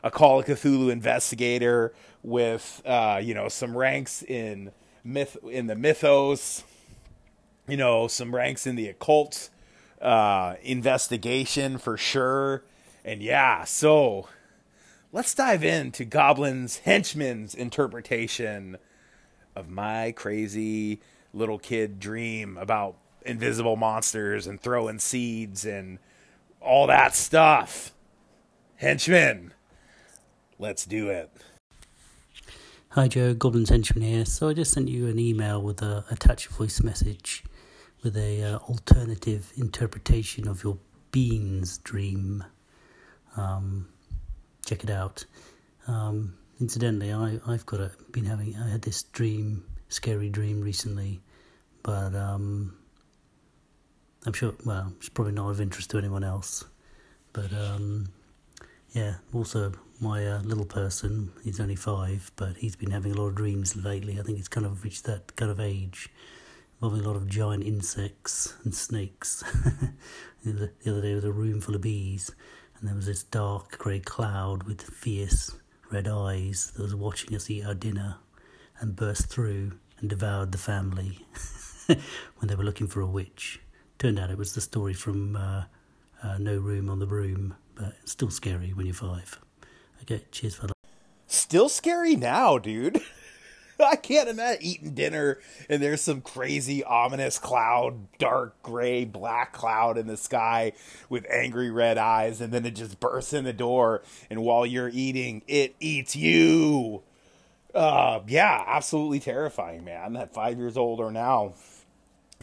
a 0.03 0.11
Call 0.11 0.39
of 0.39 0.45
Cthulhu 0.45 0.91
investigator 0.91 1.93
with, 2.23 2.81
uh, 2.85 3.19
you 3.21 3.33
know, 3.33 3.49
some 3.49 3.77
ranks 3.77 4.23
in 4.23 4.71
myth 5.03 5.37
in 5.49 5.67
the 5.67 5.75
mythos, 5.75 6.63
you 7.67 7.77
know, 7.77 8.07
some 8.07 8.33
ranks 8.33 8.67
in 8.67 8.75
the 8.75 8.87
occult 8.87 9.49
uh, 10.01 10.55
investigation 10.61 11.77
for 11.77 11.97
sure. 11.97 12.63
And 13.03 13.21
yeah, 13.21 13.63
so 13.63 14.27
let's 15.11 15.33
dive 15.33 15.63
into 15.63 16.05
Goblin's 16.05 16.79
henchman's 16.79 17.55
interpretation 17.55 18.77
of 19.55 19.69
my 19.69 20.11
crazy 20.11 21.01
little 21.33 21.59
kid 21.59 21.99
dream 21.99 22.57
about 22.57 22.95
invisible 23.25 23.75
monsters 23.75 24.47
and 24.47 24.59
throwing 24.59 24.99
seeds 24.99 25.65
and 25.65 25.99
all 26.61 26.87
that 26.87 27.15
stuff. 27.15 27.93
Henchman, 28.77 29.53
let's 30.59 30.85
do 30.85 31.09
it. 31.09 31.31
Hi 32.89 33.07
Joe, 33.07 33.33
Goblin's 33.33 33.69
Henchman 33.69 34.03
here. 34.03 34.25
So 34.25 34.49
I 34.49 34.53
just 34.53 34.73
sent 34.73 34.89
you 34.89 35.07
an 35.07 35.17
email 35.17 35.61
with 35.61 35.81
a 35.81 36.03
attached 36.11 36.47
voice 36.49 36.81
message 36.81 37.43
with 38.03 38.17
a 38.17 38.43
uh, 38.43 38.57
alternative 38.57 39.51
interpretation 39.57 40.47
of 40.47 40.63
your 40.63 40.77
beans 41.11 41.77
dream. 41.79 42.43
Um, 43.37 43.87
check 44.65 44.83
it 44.83 44.89
out. 44.89 45.25
Um, 45.87 46.35
incidentally, 46.59 47.13
I 47.13 47.39
I've 47.47 47.65
got 47.65 47.79
a 47.79 47.91
been 48.11 48.25
having 48.25 48.55
I 48.55 48.69
had 48.69 48.81
this 48.81 49.03
dream, 49.03 49.63
scary 49.87 50.29
dream 50.29 50.61
recently, 50.61 51.21
but 51.83 52.13
um, 52.15 52.75
I'm 54.25 54.33
sure. 54.33 54.53
Well, 54.65 54.93
it's 54.97 55.09
probably 55.09 55.33
not 55.33 55.49
of 55.49 55.61
interest 55.61 55.91
to 55.91 55.97
anyone 55.97 56.23
else, 56.23 56.65
but 57.33 57.53
um, 57.53 58.09
yeah. 58.91 59.15
Also, 59.33 59.73
my 59.99 60.25
uh, 60.25 60.41
little 60.41 60.65
person, 60.65 61.31
he's 61.43 61.59
only 61.59 61.75
five, 61.75 62.31
but 62.35 62.57
he's 62.57 62.75
been 62.75 62.91
having 62.91 63.11
a 63.11 63.15
lot 63.15 63.27
of 63.27 63.35
dreams 63.35 63.75
lately. 63.75 64.19
I 64.19 64.23
think 64.23 64.37
he's 64.37 64.47
kind 64.47 64.65
of 64.65 64.83
reached 64.83 65.03
that 65.05 65.35
kind 65.35 65.51
of 65.51 65.59
age 65.59 66.09
involving 66.75 67.05
a 67.05 67.07
lot 67.07 67.17
of 67.17 67.27
giant 67.27 67.63
insects 67.63 68.53
and 68.63 68.73
snakes. 68.73 69.43
the, 70.45 70.71
the 70.83 70.91
other 70.91 71.01
day, 71.01 71.07
there 71.07 71.15
was 71.15 71.25
a 71.25 71.31
room 71.31 71.59
full 71.59 71.75
of 71.75 71.81
bees, 71.81 72.31
and 72.79 72.87
there 72.87 72.95
was 72.95 73.07
this 73.07 73.23
dark 73.23 73.77
grey 73.77 73.99
cloud 73.99 74.63
with 74.63 74.81
fierce 74.81 75.51
red 75.91 76.07
eyes 76.07 76.71
that 76.75 76.83
was 76.83 76.95
watching 76.95 77.35
us 77.35 77.49
eat 77.49 77.65
our 77.65 77.73
dinner 77.73 78.17
and 78.79 78.95
burst 78.95 79.27
through 79.27 79.73
and 79.99 80.09
devoured 80.09 80.51
the 80.51 80.57
family 80.57 81.25
when 81.87 82.47
they 82.47 82.55
were 82.55 82.63
looking 82.63 82.87
for 82.87 83.01
a 83.01 83.07
witch. 83.07 83.59
Turned 83.97 84.17
out 84.17 84.31
it 84.31 84.37
was 84.37 84.53
the 84.53 84.61
story 84.61 84.93
from 84.93 85.35
uh, 85.35 85.63
uh, 86.23 86.37
No 86.37 86.57
Room 86.57 86.89
on 86.89 86.99
the 86.99 87.05
Broom, 87.05 87.55
but 87.75 87.95
still 88.05 88.29
scary 88.29 88.71
when 88.73 88.85
you're 88.85 88.95
five. 88.95 89.39
Okay, 90.01 90.23
cheers, 90.31 90.55
fella. 90.55 90.73
Still 91.27 91.69
scary 91.69 92.15
now, 92.15 92.57
dude. 92.57 93.01
I 93.79 93.95
can't 93.95 94.27
imagine 94.27 94.61
eating 94.61 94.93
dinner 94.93 95.39
and 95.69 95.81
there's 95.81 96.01
some 96.01 96.21
crazy 96.21 96.83
ominous 96.83 97.39
cloud, 97.39 98.07
dark 98.17 98.61
gray, 98.61 99.05
black 99.05 99.53
cloud 99.53 99.97
in 99.97 100.07
the 100.07 100.17
sky 100.17 100.73
with 101.07 101.25
angry 101.29 101.71
red 101.71 101.97
eyes, 101.97 102.41
and 102.41 102.51
then 102.51 102.65
it 102.65 102.75
just 102.75 102.99
bursts 102.99 103.31
in 103.33 103.45
the 103.45 103.53
door, 103.53 104.01
and 104.29 104.41
while 104.41 104.65
you're 104.65 104.89
eating, 104.89 105.43
it 105.47 105.75
eats 105.79 106.15
you. 106.15 107.03
Uh, 107.73 108.21
yeah, 108.27 108.63
absolutely 108.67 109.19
terrifying, 109.19 109.85
man. 109.85 110.15
At 110.15 110.33
five 110.33 110.57
years 110.57 110.75
old 110.75 110.99
or 110.99 111.11
now. 111.11 111.53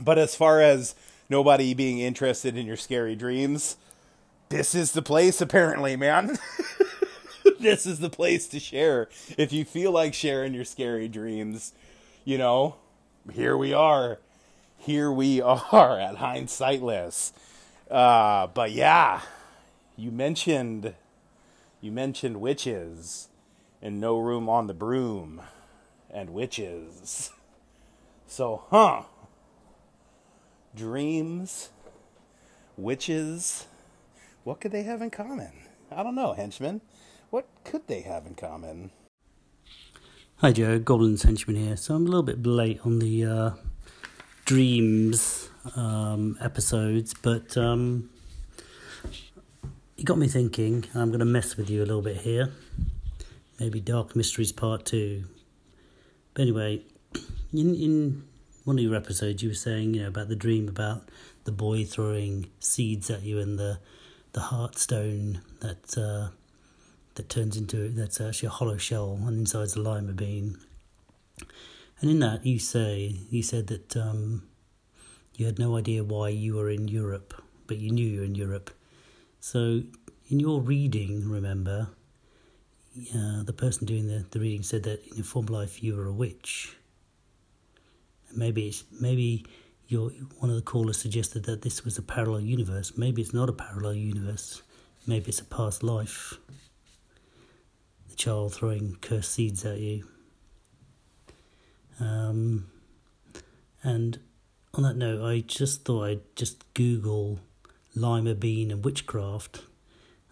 But 0.01 0.19
as 0.19 0.35
far 0.35 0.61
as 0.61 0.95
nobody 1.29 1.75
being 1.75 1.99
interested 1.99 2.57
in 2.57 2.67
your 2.67 2.77
scary 2.77 3.17
dreams, 3.17 3.77
this 4.49 4.75
is 4.75 4.93
the 4.93 5.03
place, 5.03 5.41
apparently, 5.41 5.97
man. 5.97 6.39
this 7.61 7.87
is 7.87 7.99
the 8.01 8.11
place 8.11 8.47
to 8.49 8.61
share. 8.61 9.09
If 9.39 9.53
you 9.53 9.65
feel 9.65 9.93
like 9.93 10.15
sharing 10.15 10.55
your 10.55 10.65
scary 10.65 11.09
dreams, 11.09 11.73
you 12.25 12.39
know, 12.39 12.77
here 13.33 13.57
we 13.57 13.73
are. 13.73 14.19
Here 14.79 15.11
we 15.11 15.41
are 15.73 15.99
at 15.99 16.17
Hindsightless. 16.17 17.33
Uh, 17.91 18.49
but 18.49 18.73
yeah, 18.73 19.21
you 19.97 20.11
mentioned 20.11 20.95
you 21.81 21.93
mentioned 21.93 22.41
witches 22.41 23.29
and 23.81 24.01
no 24.01 24.19
room 24.19 24.49
on 24.49 24.67
the 24.67 24.75
broom 24.75 25.43
and 26.11 26.31
witches. 26.31 27.31
So, 28.29 28.65
huh? 28.71 29.03
Dreams, 30.75 31.71
witches, 32.77 33.67
what 34.43 34.61
could 34.61 34.73
they 34.73 34.83
have 34.83 35.01
in 35.01 35.11
common? 35.11 35.53
I 35.93 36.03
don't 36.03 36.17
know, 36.17 36.33
henchman. 36.33 36.81
What 37.37 37.49
could 37.65 37.87
they 37.87 38.01
have 38.01 38.25
in 38.25 38.35
common? 38.35 38.93
Hi 40.37 40.53
Joe, 40.53 40.79
Goblin's 40.79 41.23
Henchman 41.23 41.57
here. 41.57 41.77
So 41.77 41.95
I'm 41.95 42.07
a 42.07 42.09
little 42.09 42.23
bit 42.23 42.47
late 42.47 42.81
on 42.83 42.99
the 42.99 43.27
uh, 43.27 43.51
dreams 44.47 45.51
um, 45.77 46.39
episodes, 46.41 47.13
but 47.13 47.55
um, 47.59 48.09
it 49.99 50.07
got 50.07 50.17
me 50.17 50.29
thinking. 50.29 50.87
I'm 50.95 51.09
going 51.09 51.19
to 51.19 51.27
mess 51.27 51.59
with 51.59 51.69
you 51.69 51.81
a 51.81 51.85
little 51.85 52.01
bit 52.01 52.17
here. 52.17 52.53
Maybe 53.61 53.81
Dark 53.81 54.17
Mysteries 54.17 54.53
Part 54.53 54.87
2. 54.87 55.23
But 56.33 56.41
anyway, 56.41 56.85
in, 57.53 57.75
in 57.75 58.25
one 58.65 58.79
of 58.79 58.83
your 58.83 58.95
episodes, 58.95 59.43
you 59.43 59.51
were 59.51 59.55
saying, 59.55 59.93
you 59.93 60.01
know, 60.01 60.09
about 60.09 60.29
the 60.29 60.37
dream 60.37 60.71
about 60.71 61.11
the 61.45 61.53
boy 61.53 61.85
throwing 61.85 62.49
seeds 62.61 63.11
at 63.11 63.25
you 63.25 63.41
and 63.41 63.59
the 63.59 63.79
the 64.33 64.41
heartstone 64.41 65.41
that 65.61 65.99
uh, 65.99 66.29
that 67.17 67.29
turns 67.29 67.57
into 67.57 67.89
that's 67.89 68.21
actually 68.21 68.47
a 68.47 68.51
hollow 68.51 68.77
shell 68.77 69.19
and 69.27 69.41
inside's 69.41 69.77
a 69.77 69.81
lima 69.81 70.13
bean. 70.13 70.59
And 72.01 72.11
in 72.11 72.21
that, 72.21 72.45
you 72.47 72.59
say 72.59 73.17
you 73.31 73.43
said 73.43 73.67
that 73.69 73.97
um, 73.97 74.43
you 75.35 75.47
had 75.47 75.59
no 75.59 75.77
idea 75.77 76.05
why 76.05 76.29
you 76.29 76.57
were 76.57 76.71
in 76.71 76.89
Europe, 76.89 77.35
but 77.67 77.79
you 77.79 77.91
knew 77.91 78.07
you 78.07 78.21
were 78.21 78.27
in 78.27 78.35
Europe. 78.35 78.71
So, 79.41 79.83
in 80.29 80.41
your 80.41 80.61
reading, 80.61 81.31
remember, 81.31 81.89
uh, 83.15 83.43
the 83.43 83.53
person 83.53 83.87
doing 83.87 84.09
the, 84.09 84.25
the 84.31 84.41
reading 84.41 84.63
said 84.63 84.83
that 84.85 85.07
in 85.09 85.17
your 85.17 85.25
former 85.25 85.53
life 85.53 85.83
you 85.83 85.97
were 85.97 86.07
a 86.07 86.13
witch. 86.13 86.77
Maybe 88.35 88.69
it's, 88.69 88.85
maybe 89.01 89.47
your 89.89 90.11
one 90.39 90.51
of 90.51 90.57
the 90.57 90.63
callers 90.63 90.99
suggested 90.99 91.45
that 91.45 91.63
this 91.63 91.85
was 91.85 91.97
a 91.97 92.03
parallel 92.03 92.41
universe. 92.41 92.93
Maybe 92.97 93.23
it's 93.23 93.33
not 93.33 93.49
a 93.49 93.53
parallel 93.53 93.95
universe. 93.95 94.63
Maybe 95.07 95.29
it's 95.29 95.41
a 95.41 95.45
past 95.45 95.83
life 95.83 96.39
child 98.17 98.55
throwing 98.55 98.97
cursed 99.01 99.33
seeds 99.33 99.65
at 99.65 99.79
you. 99.79 100.07
Um, 102.01 102.67
and 103.83 104.19
on 104.75 104.83
that 104.83 104.97
note, 104.97 105.25
I 105.25 105.41
just 105.41 105.85
thought 105.85 106.05
I'd 106.05 106.37
just 106.37 106.73
Google 106.75 107.41
lima 107.95 108.35
bean 108.35 108.71
and 108.71 108.85
witchcraft. 108.85 109.63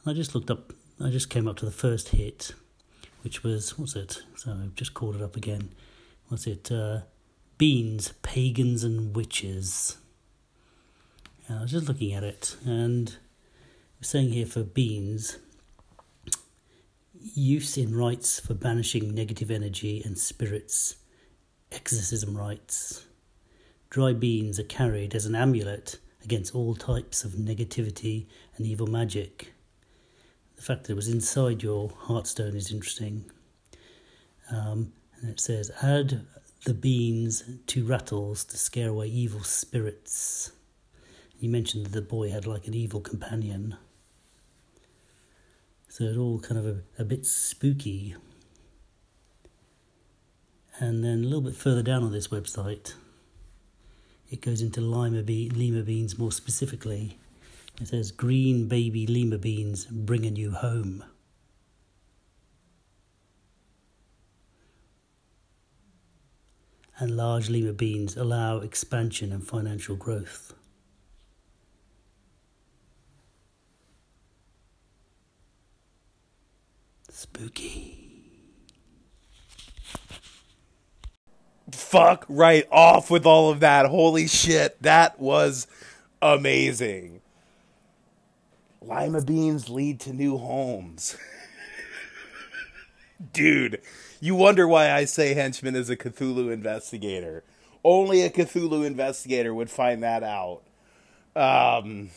And 0.05 0.13
I 0.13 0.15
just 0.15 0.35
looked 0.35 0.51
up, 0.51 0.73
I 1.03 1.11
just 1.11 1.31
came 1.31 1.49
up 1.49 1.57
to 1.57 1.65
the 1.65 1.71
first 1.71 2.11
hit, 2.11 2.53
which 3.23 3.43
was, 3.43 3.79
what's 3.79 3.97
it? 3.97 4.23
So 4.37 4.53
I've 4.53 4.75
just 4.75 4.95
called 4.95 5.17
it 5.17 5.23
up 5.23 5.37
again. 5.37 5.71
What's 6.29 6.47
it? 6.47 6.71
Uh, 6.71 7.01
Beans, 7.57 8.13
Pagans 8.23 8.83
and 8.85 9.15
Witches. 9.15 9.97
And 11.47 11.59
I 11.59 11.63
was 11.63 11.71
just 11.71 11.89
looking 11.89 12.13
at 12.13 12.25
it, 12.25 12.57
and 12.65 13.17
saying 14.01 14.31
here 14.31 14.47
for 14.47 14.63
beans, 14.63 15.39
use 17.33 17.79
in 17.79 17.97
rites 17.97 18.39
for 18.39 18.55
banishing 18.55 19.15
negative 19.15 19.51
energy 19.51 20.03
and 20.05 20.19
spirits, 20.19 20.97
exorcism 21.73 22.37
rites. 22.37 23.07
Dry 23.89 24.13
beans 24.13 24.59
are 24.59 24.65
carried 24.65 25.15
as 25.15 25.25
an 25.25 25.35
amulet 25.35 25.99
against 26.23 26.55
all 26.55 26.75
types 26.75 27.25
of 27.25 27.33
negativity 27.33 28.27
and 28.57 28.67
evil 28.67 28.87
magic. 28.87 29.53
The 30.57 30.63
fact 30.63 30.85
that 30.85 30.93
it 30.93 30.97
was 30.97 31.09
inside 31.09 31.63
your 31.63 31.89
heartstone 31.91 32.55
is 32.55 32.71
interesting. 32.71 33.31
Um, 34.51 34.93
and 35.21 35.31
it 35.31 35.41
says, 35.41 35.71
add 35.83 36.27
the 36.65 36.75
beans, 36.75 37.45
to 37.67 37.85
rattles 37.85 38.45
to 38.45 38.57
scare 38.57 38.89
away 38.91 39.07
evil 39.09 39.43
spirits. 39.45 40.53
You 41.39 41.49
mentioned 41.51 41.87
that 41.87 41.93
the 41.93 42.03
boy 42.03 42.31
had 42.31 42.47
like 42.47 42.67
an 42.67 42.75
evil 42.75 43.01
companion. 43.01 43.77
So 45.95 46.03
it 46.03 46.17
all 46.17 46.41
kind 46.41 46.59
of 46.59 46.67
a, 46.67 46.81
a 46.99 47.05
bit 47.05 47.25
spooky. 47.25 48.17
And 50.81 51.05
then 51.05 51.21
a 51.21 51.23
little 51.23 51.41
bit 51.41 51.55
further 51.55 51.85
down 51.85 52.03
on 52.03 52.11
this 52.11 52.27
website, 52.27 52.95
it 54.29 54.41
goes 54.41 54.61
into 54.61 54.81
lima, 54.81 55.23
be- 55.23 55.51
lima 55.51 55.83
beans 55.83 56.19
more 56.19 56.33
specifically. 56.33 57.17
It 57.81 57.87
says 57.87 58.11
green 58.11 58.67
baby 58.67 59.07
lima 59.07 59.39
beans 59.39 59.85
bringing 59.85 60.35
you 60.35 60.51
home. 60.51 61.05
And 66.99 67.17
large 67.17 67.49
lima 67.49 67.73
beans 67.73 68.17
allow 68.17 68.59
expansion 68.59 69.31
and 69.31 69.47
financial 69.47 69.95
growth. 69.95 70.55
Spooky. 77.25 77.97
Fuck 81.73 82.27
right 82.29 82.69
off 82.71 83.11
with 83.11 83.25
all 83.25 83.51
of 83.51 83.61
that. 83.61 83.87
Holy 83.87 84.27
shit, 84.27 84.81
that 84.83 85.19
was 85.19 85.67
amazing. 86.21 87.23
Lima 88.83 89.23
beans 89.23 89.71
lead 89.71 90.01
to 90.01 90.13
new 90.13 90.37
homes. 90.37 91.17
Dude, 93.33 93.81
you 94.21 94.35
wonder 94.35 94.69
why 94.69 94.93
I 94.93 95.07
say 95.07 95.33
Henchman 95.33 95.75
is 95.75 95.89
a 95.89 95.97
Cthulhu 95.97 96.53
investigator. 96.53 97.43
Only 97.83 98.21
a 98.21 98.29
Cthulhu 98.29 98.85
investigator 98.85 99.55
would 99.55 99.71
find 99.71 100.03
that 100.03 100.23
out. 100.23 100.61
Um, 101.35 102.11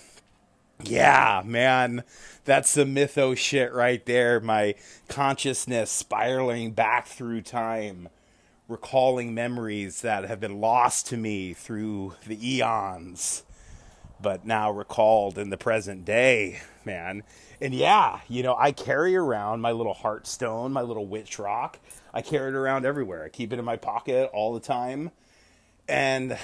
yeah, 0.83 1.41
man, 1.45 2.03
that's 2.45 2.73
the 2.73 2.85
mythos 2.85 3.39
shit 3.39 3.73
right 3.73 4.05
there. 4.05 4.39
My 4.39 4.75
consciousness 5.07 5.91
spiraling 5.91 6.71
back 6.71 7.07
through 7.07 7.41
time, 7.41 8.09
recalling 8.67 9.33
memories 9.33 10.01
that 10.01 10.25
have 10.25 10.39
been 10.39 10.61
lost 10.61 11.07
to 11.07 11.17
me 11.17 11.53
through 11.53 12.15
the 12.25 12.37
eons, 12.55 13.43
but 14.21 14.45
now 14.45 14.71
recalled 14.71 15.37
in 15.37 15.49
the 15.49 15.57
present 15.57 16.05
day, 16.05 16.61
man. 16.85 17.23
And 17.59 17.73
yeah, 17.73 18.19
you 18.27 18.43
know, 18.43 18.55
I 18.57 18.71
carry 18.71 19.15
around 19.15 19.61
my 19.61 19.71
little 19.71 19.95
heartstone, 19.95 20.71
my 20.71 20.81
little 20.83 21.07
witch 21.07 21.39
rock. 21.39 21.79
I 22.13 22.21
carry 22.21 22.49
it 22.49 22.55
around 22.55 22.85
everywhere. 22.85 23.23
I 23.23 23.29
keep 23.29 23.51
it 23.51 23.59
in 23.59 23.65
my 23.65 23.77
pocket 23.77 24.29
all 24.31 24.53
the 24.53 24.59
time. 24.59 25.11
And 25.89 26.37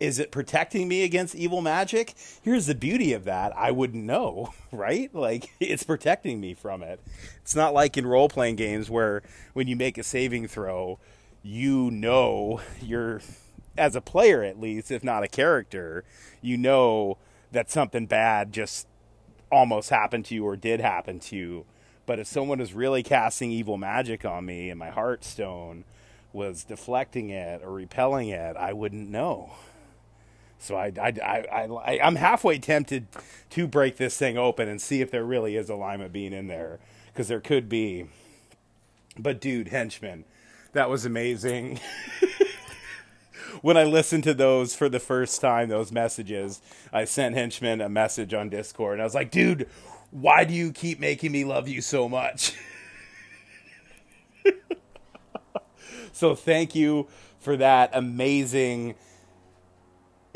is 0.00 0.18
it 0.18 0.30
protecting 0.30 0.86
me 0.86 1.02
against 1.02 1.34
evil 1.34 1.60
magic? 1.60 2.14
Here's 2.42 2.66
the 2.66 2.74
beauty 2.74 3.12
of 3.12 3.24
that. 3.24 3.56
I 3.56 3.70
wouldn't 3.72 4.04
know, 4.04 4.54
right? 4.72 5.12
Like 5.14 5.50
it's 5.60 5.82
protecting 5.82 6.40
me 6.40 6.54
from 6.54 6.82
it. 6.82 7.00
It's 7.42 7.56
not 7.56 7.74
like 7.74 7.96
in 7.96 8.06
role 8.06 8.28
playing 8.28 8.56
games 8.56 8.90
where 8.90 9.22
when 9.54 9.66
you 9.66 9.76
make 9.76 9.98
a 9.98 10.02
saving 10.02 10.48
throw, 10.48 10.98
you 11.42 11.90
know 11.90 12.60
you're 12.80 13.20
as 13.76 13.94
a 13.94 14.00
player 14.00 14.42
at 14.42 14.60
least, 14.60 14.90
if 14.90 15.04
not 15.04 15.22
a 15.22 15.28
character, 15.28 16.04
you 16.42 16.56
know 16.56 17.16
that 17.52 17.70
something 17.70 18.06
bad 18.06 18.52
just 18.52 18.86
almost 19.50 19.90
happened 19.90 20.24
to 20.26 20.34
you 20.34 20.44
or 20.44 20.56
did 20.56 20.80
happen 20.80 21.18
to 21.20 21.36
you. 21.36 21.64
But 22.06 22.18
if 22.18 22.26
someone 22.26 22.60
is 22.60 22.72
really 22.72 23.02
casting 23.02 23.50
evil 23.50 23.76
magic 23.76 24.24
on 24.24 24.46
me 24.46 24.70
and 24.70 24.78
my 24.78 24.90
heartstone 24.90 25.84
was 26.32 26.64
deflecting 26.64 27.30
it 27.30 27.62
or 27.62 27.72
repelling 27.72 28.28
it, 28.28 28.56
I 28.56 28.72
wouldn't 28.72 29.08
know. 29.08 29.52
So 30.58 30.76
I, 30.76 30.92
I, 31.00 31.12
I, 31.22 31.66
I, 31.66 32.00
I'm 32.02 32.16
halfway 32.16 32.58
tempted 32.58 33.06
to 33.50 33.66
break 33.66 33.96
this 33.96 34.16
thing 34.16 34.36
open 34.36 34.68
and 34.68 34.80
see 34.80 35.00
if 35.00 35.10
there 35.10 35.24
really 35.24 35.56
is 35.56 35.70
a 35.70 35.74
lima 35.74 36.08
bean 36.08 36.32
in 36.32 36.48
there, 36.48 36.78
because 37.06 37.28
there 37.28 37.40
could 37.40 37.68
be. 37.68 38.06
But 39.18 39.40
dude, 39.40 39.68
henchman, 39.68 40.24
that 40.72 40.90
was 40.90 41.04
amazing. 41.04 41.80
when 43.62 43.76
I 43.76 43.84
listened 43.84 44.24
to 44.24 44.34
those 44.34 44.74
for 44.74 44.88
the 44.88 45.00
first 45.00 45.40
time, 45.40 45.68
those 45.68 45.92
messages, 45.92 46.60
I 46.92 47.04
sent 47.04 47.34
henchman 47.34 47.80
a 47.80 47.88
message 47.88 48.34
on 48.34 48.48
Discord, 48.48 48.94
and 48.94 49.02
I 49.02 49.04
was 49.04 49.14
like, 49.14 49.30
dude, 49.30 49.68
why 50.10 50.44
do 50.44 50.54
you 50.54 50.72
keep 50.72 50.98
making 50.98 51.32
me 51.32 51.44
love 51.44 51.68
you 51.68 51.80
so 51.80 52.08
much? 52.08 52.54
so 56.12 56.34
thank 56.34 56.74
you 56.74 57.08
for 57.38 57.56
that 57.56 57.90
amazing 57.92 58.94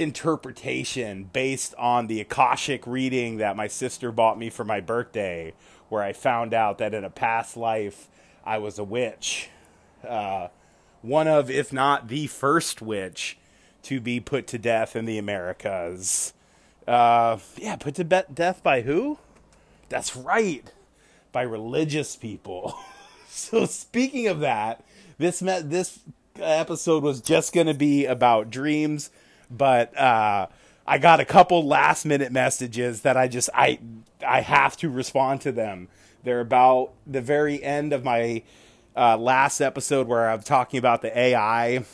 interpretation 0.02 1.30
based 1.32 1.74
on 1.78 2.06
the 2.06 2.20
Akashic 2.20 2.86
reading 2.86 3.38
that 3.38 3.56
my 3.56 3.68
sister 3.68 4.12
bought 4.12 4.38
me 4.38 4.50
for 4.50 4.64
my 4.64 4.80
birthday, 4.80 5.54
where 5.88 6.02
I 6.02 6.12
found 6.12 6.52
out 6.52 6.78
that 6.78 6.94
in 6.94 7.04
a 7.04 7.10
past 7.10 7.56
life 7.56 8.08
I 8.44 8.58
was 8.58 8.78
a 8.78 8.84
witch. 8.84 9.48
Uh, 10.06 10.48
one 11.00 11.28
of, 11.28 11.50
if 11.50 11.72
not 11.72 12.08
the 12.08 12.26
first 12.26 12.82
witch 12.82 13.38
to 13.84 14.00
be 14.00 14.20
put 14.20 14.46
to 14.48 14.58
death 14.58 14.94
in 14.94 15.04
the 15.04 15.18
Americas. 15.18 16.32
Uh, 16.86 17.38
yeah, 17.56 17.76
put 17.76 17.94
to 17.96 18.04
be- 18.04 18.22
death 18.32 18.62
by 18.62 18.82
who? 18.82 19.18
That's 19.88 20.16
right, 20.16 20.72
by 21.32 21.42
religious 21.42 22.16
people. 22.16 22.78
so 23.28 23.66
speaking 23.66 24.26
of 24.26 24.40
that, 24.40 24.84
this 25.18 25.42
met 25.42 25.70
this 25.70 26.00
episode 26.36 27.02
was 27.02 27.20
just 27.20 27.52
going 27.52 27.66
to 27.66 27.74
be 27.74 28.06
about 28.06 28.50
dreams 28.50 29.10
but 29.56 29.96
uh, 29.96 30.46
I 30.86 30.98
got 30.98 31.20
a 31.20 31.24
couple 31.24 31.66
last 31.66 32.04
minute 32.04 32.32
messages 32.32 33.02
that 33.02 33.16
I 33.16 33.28
just 33.28 33.50
I 33.54 33.78
I 34.26 34.40
have 34.40 34.76
to 34.78 34.90
respond 34.90 35.42
to 35.42 35.52
them. 35.52 35.88
They're 36.24 36.40
about 36.40 36.92
the 37.06 37.20
very 37.20 37.62
end 37.62 37.92
of 37.92 38.04
my 38.04 38.42
uh, 38.96 39.16
last 39.16 39.60
episode 39.60 40.06
where 40.06 40.30
I'm 40.30 40.42
talking 40.42 40.78
about 40.78 41.02
the 41.02 41.16
AI 41.16 41.84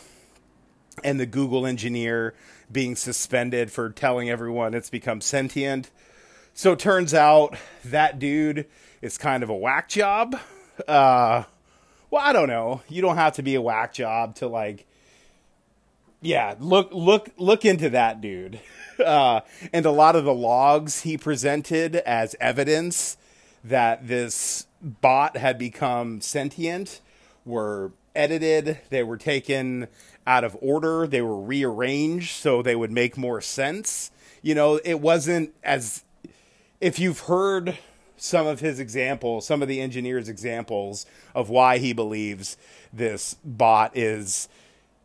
and 1.05 1.21
the 1.21 1.27
Google 1.27 1.67
engineer 1.67 2.35
being 2.71 2.97
suspended 2.97 3.71
for 3.71 3.91
telling 3.91 4.29
everyone 4.29 4.75
it's 4.75 4.91
become 4.91 5.21
sentient. 5.21 5.91
So 6.55 6.73
it 6.73 6.79
turns 6.79 7.15
out 7.15 7.57
that 7.85 8.19
dude 8.19 8.67
is 9.01 9.17
kind 9.17 9.43
of 9.43 9.49
a 9.49 9.57
whack 9.57 9.89
job. 9.89 10.39
Uh, 10.87 11.45
well, 12.11 12.23
I 12.23 12.33
don't 12.33 12.49
know. 12.49 12.83
You 12.89 13.01
don't 13.01 13.17
have 13.17 13.35
to 13.35 13.43
be 13.43 13.55
a 13.55 13.61
whack 13.61 13.93
job 13.93 14.35
to 14.37 14.49
like 14.49 14.87
yeah, 16.21 16.55
look 16.59 16.91
look 16.93 17.31
look 17.37 17.65
into 17.65 17.91
that 17.91 18.21
dude. 18.21 18.61
Uh, 18.99 19.43
and 19.73 19.87
a 19.87 19.93
lot 19.93 20.17
of 20.17 20.25
the 20.25 20.35
logs 20.35 21.03
he 21.03 21.17
presented 21.17 21.95
as 21.95 22.35
evidence 22.41 23.17
that 23.63 24.09
this 24.09 24.67
bot 24.83 25.37
had 25.37 25.57
become 25.57 26.21
sentient 26.21 27.01
were 27.45 27.93
edited. 28.17 28.81
They 28.91 29.05
were 29.05 29.17
taken 29.17 29.87
out 30.27 30.43
of 30.43 30.57
order. 30.61 31.07
They 31.07 31.23
were 31.23 31.41
rearranged 31.41 32.31
so 32.31 32.61
they 32.61 32.75
would 32.75 32.91
make 32.91 33.17
more 33.17 33.41
sense. 33.41 34.11
You 34.43 34.57
know, 34.57 34.81
it 34.85 35.01
wasn't 35.01 35.55
as 35.63 36.03
if 36.81 36.99
you've 36.99 37.21
heard 37.21 37.79
some 38.17 38.49
of 38.49 38.59
his 38.59 38.81
examples, 38.81 39.47
some 39.47 39.63
of 39.63 39.69
the 39.69 39.81
engineer's 39.81 40.29
examples 40.29 41.07
of 41.35 41.49
why 41.49 41.79
he 41.79 41.93
believes 41.93 42.57
this 42.93 43.37
bot 43.45 43.97
is 43.97 44.49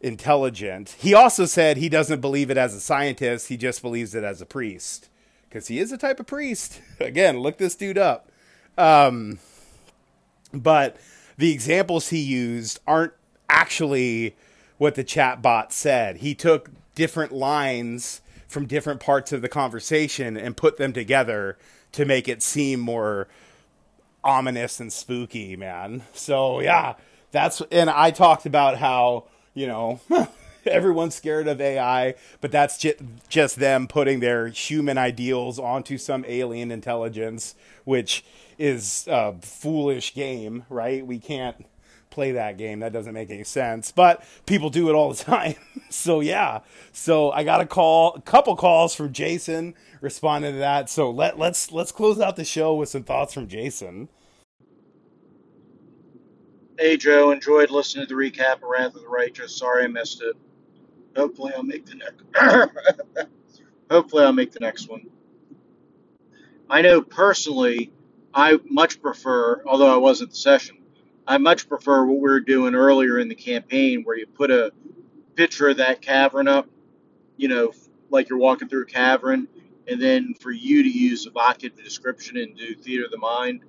intelligent. 0.04 0.96
He 1.00 1.14
also 1.14 1.46
said 1.46 1.78
he 1.78 1.90
doesn't 1.90 2.22
believe 2.22 2.52
it 2.52 2.58
as 2.58 2.76
a 2.76 2.80
scientist, 2.80 3.48
he 3.48 3.58
just 3.58 3.82
believes 3.82 4.14
it 4.14 4.24
as 4.24 4.42
a 4.42 4.46
priest. 4.46 5.10
Because 5.48 5.68
he 5.68 5.80
is 5.80 5.92
a 5.92 5.98
type 5.98 6.20
of 6.20 6.28
priest. 6.28 6.82
Again, 7.00 7.40
look 7.40 7.58
this 7.58 7.76
dude 7.76 7.98
up. 7.98 8.30
Um, 8.78 9.40
but 10.54 10.98
the 11.38 11.52
examples 11.52 12.10
he 12.10 12.20
used 12.20 12.80
aren't 12.86 13.14
actually 13.50 14.36
what 14.78 14.96
the 14.96 15.04
chat 15.04 15.42
bot 15.42 15.72
said. 15.72 16.18
He 16.18 16.36
took 16.36 16.70
different 16.96 17.32
lines 17.32 18.22
from 18.48 18.66
different 18.66 19.00
parts 19.00 19.32
of 19.32 19.42
the 19.42 19.50
conversation 19.50 20.38
and 20.38 20.58
put 20.58 20.78
them 20.78 20.94
together 20.94 21.58
to 21.92 22.06
make 22.06 22.28
it 22.28 22.42
seem 22.44 22.80
more 22.80 23.28
ominous 24.24 24.80
and 24.80 24.92
spooky, 24.92 25.56
man. 25.56 26.04
So, 26.14 26.60
yeah, 26.60 26.96
that's 27.32 27.62
and 27.72 27.90
I 27.90 28.12
talked 28.12 28.46
about 28.46 28.78
how 28.78 29.26
you 29.54 29.68
know, 29.68 30.00
everyone's 30.66 31.16
scared 31.16 31.48
of 31.48 31.62
AI, 31.62 32.16
but 32.42 32.52
that's 32.52 32.78
just, 32.78 32.98
just 33.30 33.58
them 33.58 33.88
putting 33.88 34.20
their 34.20 34.48
human 34.48 34.98
ideals 34.98 35.60
onto 35.60 35.98
some 35.98 36.26
alien 36.28 36.72
intelligence, 36.72 37.56
which 37.84 38.24
is 38.58 39.08
a 39.10 39.34
foolish 39.42 40.14
game, 40.14 40.66
right? 40.70 41.06
We 41.06 41.20
can't 41.20 41.66
play 42.14 42.32
that 42.34 42.58
game. 42.58 42.80
That 42.80 42.94
doesn't 42.94 43.14
make 43.14 43.32
any 43.32 43.44
sense. 43.44 43.92
But 43.92 44.24
people 44.46 44.70
do 44.70 44.90
it 44.90 44.94
all 44.94 45.12
the 45.14 45.24
time. 45.24 45.56
so 45.90 46.20
yeah. 46.20 46.60
So 46.92 47.32
I 47.32 47.44
got 47.44 47.62
a 47.62 47.66
call, 47.66 48.14
a 48.16 48.22
couple 48.22 48.56
calls 48.56 48.96
from 48.96 49.12
Jason 49.12 49.74
responding 50.00 50.54
to 50.54 50.60
that. 50.60 50.90
So 50.90 51.10
let 51.10 51.40
let's 51.40 51.72
let's 51.72 51.92
close 51.92 52.20
out 52.20 52.36
the 52.36 52.46
show 52.46 52.76
with 52.76 52.90
some 52.90 53.04
thoughts 53.04 53.34
from 53.34 53.48
Jason. 53.48 54.10
Hey 56.80 56.98
Joe, 56.98 57.30
enjoyed 57.30 57.70
listening 57.70 58.08
to 58.08 58.16
the 58.16 58.20
recap 58.20 58.56
of 58.56 58.64
Wrath 58.64 58.96
of 58.96 59.04
the 59.04 59.08
Righteous. 59.08 59.56
Sorry 59.56 59.84
I 59.84 59.88
missed 59.88 60.24
it. 60.24 60.36
Hopefully 61.16 61.54
I'll 61.56 61.62
make 61.62 61.86
the 61.86 61.94
next. 61.94 62.24
Hopefully 63.92 64.24
I'll 64.24 64.34
make 64.34 64.52
the 64.52 64.60
next 64.60 64.90
one. 64.90 65.06
I 66.72 66.82
know 66.82 67.00
personally, 67.00 67.92
I 68.34 68.60
much 68.68 69.04
prefer, 69.04 69.62
although 69.68 69.94
I 69.94 69.98
was 69.98 70.24
at 70.24 70.32
the 70.32 70.36
session, 70.36 70.78
I 71.28 71.38
much 71.38 71.70
prefer 71.70 72.06
what 72.06 72.16
we 72.16 72.22
were 72.22 72.40
doing 72.40 72.74
earlier 72.74 73.20
in 73.20 73.28
the 73.28 73.36
campaign, 73.36 74.02
where 74.02 74.18
you 74.18 74.26
put 74.26 74.50
a 74.50 74.72
picture 75.36 75.70
of 75.70 75.78
that 75.78 76.02
cavern 76.02 76.48
up, 76.48 76.68
you 77.38 77.50
know, 77.50 77.72
like 78.10 78.30
you're 78.30 78.40
walking 78.40 78.68
through 78.68 78.84
a 78.84 78.88
cavern, 78.88 79.48
and 79.88 80.02
then 80.02 80.34
for 80.40 80.50
you 80.50 80.82
to 80.82 80.90
use 80.90 81.28
evocative 81.28 81.84
description 81.84 82.38
and 82.38 82.58
do 82.58 82.74
theater 82.74 83.06
of 83.06 83.12
the 83.12 83.18
mind. 83.20 83.62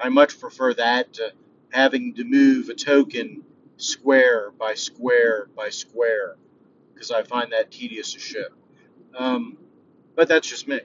I 0.00 0.08
much 0.08 0.40
prefer 0.40 0.72
that 0.74 1.12
to 1.14 1.32
having 1.72 2.14
to 2.14 2.24
move 2.24 2.68
a 2.68 2.74
token 2.74 3.42
square 3.76 4.50
by 4.52 4.74
square 4.74 5.48
by 5.56 5.68
square, 5.68 6.36
because 6.94 7.10
I 7.10 7.22
find 7.22 7.52
that 7.52 7.70
tedious 7.70 8.14
as 8.14 8.22
shit. 8.22 8.48
Um, 9.16 9.56
but 10.14 10.28
that's 10.28 10.48
just 10.48 10.66
me. 10.68 10.80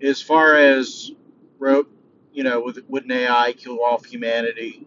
As 0.00 0.20
far 0.20 0.56
as 0.56 1.12
rope, 1.58 1.90
you 2.32 2.44
know, 2.44 2.60
with 2.60 2.78
would 2.88 3.04
an 3.04 3.12
AI 3.12 3.52
kill 3.52 3.82
off 3.82 4.04
humanity? 4.04 4.84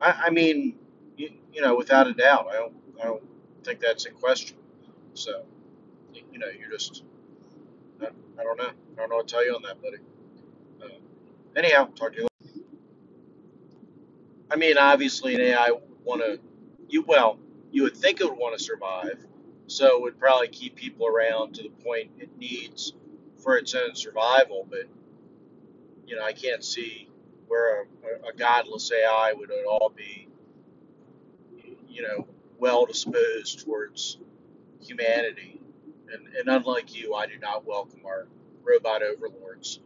I, 0.00 0.24
I 0.26 0.30
mean, 0.30 0.76
you, 1.16 1.30
you 1.52 1.60
know, 1.60 1.76
without 1.76 2.06
a 2.06 2.12
doubt, 2.14 2.48
I 2.50 2.54
don't, 2.54 2.74
I 3.00 3.04
don't 3.04 3.22
think 3.64 3.80
that's 3.80 4.06
in 4.06 4.14
question. 4.14 4.56
So, 5.14 5.44
you 6.32 6.38
know, 6.38 6.48
you're 6.48 6.70
just, 6.70 7.04
I, 8.00 8.06
I 8.38 8.42
don't 8.42 8.58
know, 8.58 8.68
I 8.68 8.96
don't 8.96 9.10
know 9.10 9.16
what 9.16 9.28
to 9.28 9.34
tell 9.34 9.44
you 9.44 9.54
on 9.54 9.62
that, 9.62 9.80
buddy. 9.80 9.98
Uh, 10.82 10.98
anyhow, 11.56 11.88
talk 11.94 12.12
to 12.12 12.18
you. 12.18 12.22
later. 12.22 12.35
I 14.50 14.56
mean, 14.56 14.78
obviously, 14.78 15.34
an 15.34 15.40
AI 15.40 15.70
want 16.04 16.22
to, 16.22 16.38
you 16.88 17.02
well, 17.02 17.38
you 17.72 17.82
would 17.82 17.96
think 17.96 18.20
it 18.20 18.28
would 18.28 18.38
want 18.38 18.56
to 18.56 18.62
survive, 18.62 19.18
so 19.66 19.96
it 19.96 20.02
would 20.02 20.18
probably 20.18 20.48
keep 20.48 20.76
people 20.76 21.06
around 21.06 21.54
to 21.56 21.62
the 21.64 21.70
point 21.70 22.10
it 22.18 22.30
needs 22.38 22.92
for 23.38 23.56
its 23.56 23.74
own 23.74 23.94
survival. 23.94 24.66
But 24.68 24.84
you 26.06 26.16
know, 26.16 26.24
I 26.24 26.32
can't 26.32 26.64
see 26.64 27.08
where 27.48 27.82
a, 27.82 28.28
a, 28.28 28.32
godless 28.32 28.90
AI 28.92 29.32
would 29.36 29.50
at 29.50 29.64
all 29.66 29.92
be, 29.94 30.28
you 31.88 32.02
know, 32.02 32.26
well 32.58 32.86
disposed 32.86 33.64
towards 33.64 34.18
humanity. 34.80 35.60
And, 36.12 36.28
and 36.36 36.48
unlike 36.48 36.94
you, 36.94 37.14
I 37.14 37.26
do 37.26 37.38
not 37.38 37.66
welcome 37.66 38.00
our 38.06 38.28
robot 38.62 39.02
overlords. 39.02 39.80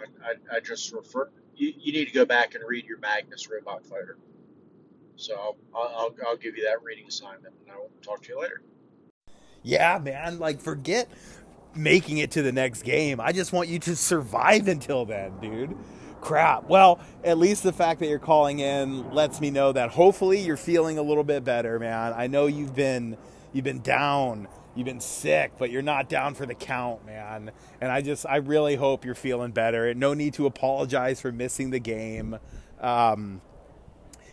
I, 0.00 0.04
I, 0.30 0.56
I 0.56 0.60
just 0.60 0.92
refer. 0.92 1.30
You, 1.54 1.72
you 1.78 1.92
need 1.92 2.06
to 2.06 2.12
go 2.12 2.24
back 2.24 2.54
and 2.54 2.64
read 2.66 2.86
your 2.86 2.98
Magnus 2.98 3.48
Robot 3.50 3.84
Fighter. 3.86 4.18
So 5.16 5.56
I'll, 5.74 5.92
I'll, 5.96 6.16
I'll 6.26 6.36
give 6.36 6.56
you 6.56 6.64
that 6.64 6.82
reading 6.82 7.06
assignment, 7.06 7.54
and 7.62 7.70
I'll 7.70 7.90
talk 8.02 8.22
to 8.24 8.28
you 8.30 8.40
later. 8.40 8.62
Yeah, 9.62 9.98
man. 10.02 10.38
Like, 10.38 10.60
forget 10.60 11.08
making 11.74 12.18
it 12.18 12.30
to 12.32 12.42
the 12.42 12.52
next 12.52 12.82
game. 12.82 13.20
I 13.20 13.32
just 13.32 13.52
want 13.52 13.68
you 13.68 13.78
to 13.80 13.96
survive 13.96 14.68
until 14.68 15.04
then, 15.04 15.38
dude. 15.40 15.76
Crap. 16.20 16.68
Well, 16.68 17.00
at 17.24 17.38
least 17.38 17.62
the 17.62 17.72
fact 17.72 18.00
that 18.00 18.08
you're 18.08 18.18
calling 18.18 18.60
in 18.60 19.12
lets 19.12 19.40
me 19.40 19.50
know 19.50 19.72
that 19.72 19.90
hopefully 19.90 20.40
you're 20.40 20.56
feeling 20.56 20.98
a 20.98 21.02
little 21.02 21.24
bit 21.24 21.44
better, 21.44 21.78
man. 21.78 22.12
I 22.14 22.28
know 22.28 22.46
you've 22.46 22.76
been 22.76 23.16
you've 23.52 23.64
been 23.64 23.80
down, 23.80 24.46
you've 24.74 24.86
been 24.86 25.00
sick, 25.00 25.52
but 25.58 25.70
you're 25.70 25.82
not 25.82 26.08
down 26.08 26.34
for 26.34 26.46
the 26.46 26.54
count, 26.54 27.04
man. 27.06 27.50
And 27.80 27.90
I 27.92 28.00
just 28.00 28.26
I 28.26 28.36
really 28.36 28.76
hope 28.76 29.04
you're 29.04 29.14
feeling 29.14 29.52
better. 29.52 29.92
No 29.94 30.14
need 30.14 30.34
to 30.34 30.46
apologize 30.46 31.20
for 31.20 31.32
missing 31.32 31.70
the 31.70 31.80
game. 31.80 32.38
Um, 32.80 33.40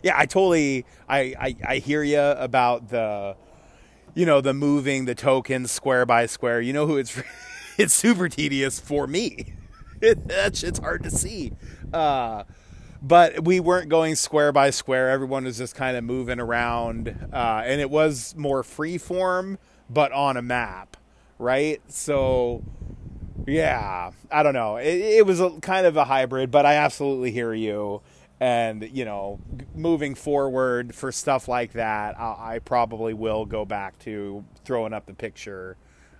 yeah, 0.02 0.14
I 0.16 0.26
totally 0.26 0.86
I, 1.08 1.34
I 1.38 1.56
I 1.66 1.76
hear 1.76 2.02
you 2.02 2.20
about 2.20 2.88
the 2.88 3.36
you 4.14 4.26
know 4.26 4.40
the 4.40 4.54
moving 4.54 5.04
the 5.04 5.14
tokens 5.14 5.70
square 5.70 6.06
by 6.06 6.26
square. 6.26 6.60
You 6.60 6.72
know 6.72 6.86
who 6.86 6.96
it's 6.96 7.20
it's 7.78 7.94
super 7.94 8.28
tedious 8.28 8.80
for 8.80 9.06
me. 9.06 9.54
It, 10.00 10.28
that 10.28 10.56
shit's 10.56 10.78
hard 10.78 11.02
to 11.04 11.10
see. 11.10 11.52
Uh, 11.92 12.44
but 13.02 13.44
we 13.44 13.60
weren't 13.60 13.88
going 13.88 14.14
square 14.14 14.52
by 14.52 14.70
square. 14.70 15.10
Everyone 15.10 15.44
was 15.44 15.56
just 15.56 15.74
kind 15.74 15.96
of 15.96 16.04
moving 16.04 16.38
around, 16.38 17.08
uh, 17.32 17.62
and 17.64 17.80
it 17.80 17.90
was 17.90 18.34
more 18.36 18.62
free 18.62 18.98
form, 18.98 19.58
but 19.92 20.12
on 20.12 20.36
a 20.36 20.42
map, 20.42 20.96
right? 21.38 21.80
So, 21.88 22.62
yeah, 23.46 24.12
I 24.30 24.42
don't 24.42 24.54
know. 24.54 24.76
It, 24.76 24.94
it 24.94 25.26
was 25.26 25.40
a 25.40 25.50
kind 25.60 25.86
of 25.86 25.96
a 25.96 26.04
hybrid, 26.04 26.50
but 26.50 26.64
I 26.64 26.74
absolutely 26.74 27.30
hear 27.30 27.52
you. 27.52 28.02
And 28.38 28.88
you 28.90 29.04
know, 29.04 29.38
moving 29.74 30.14
forward 30.14 30.94
for 30.94 31.12
stuff 31.12 31.46
like 31.48 31.72
that, 31.72 32.18
I, 32.18 32.54
I 32.54 32.58
probably 32.60 33.12
will 33.12 33.44
go 33.44 33.66
back 33.66 33.98
to 34.00 34.44
throwing 34.64 34.94
up 34.94 35.04
the 35.04 35.12
picture 35.12 35.76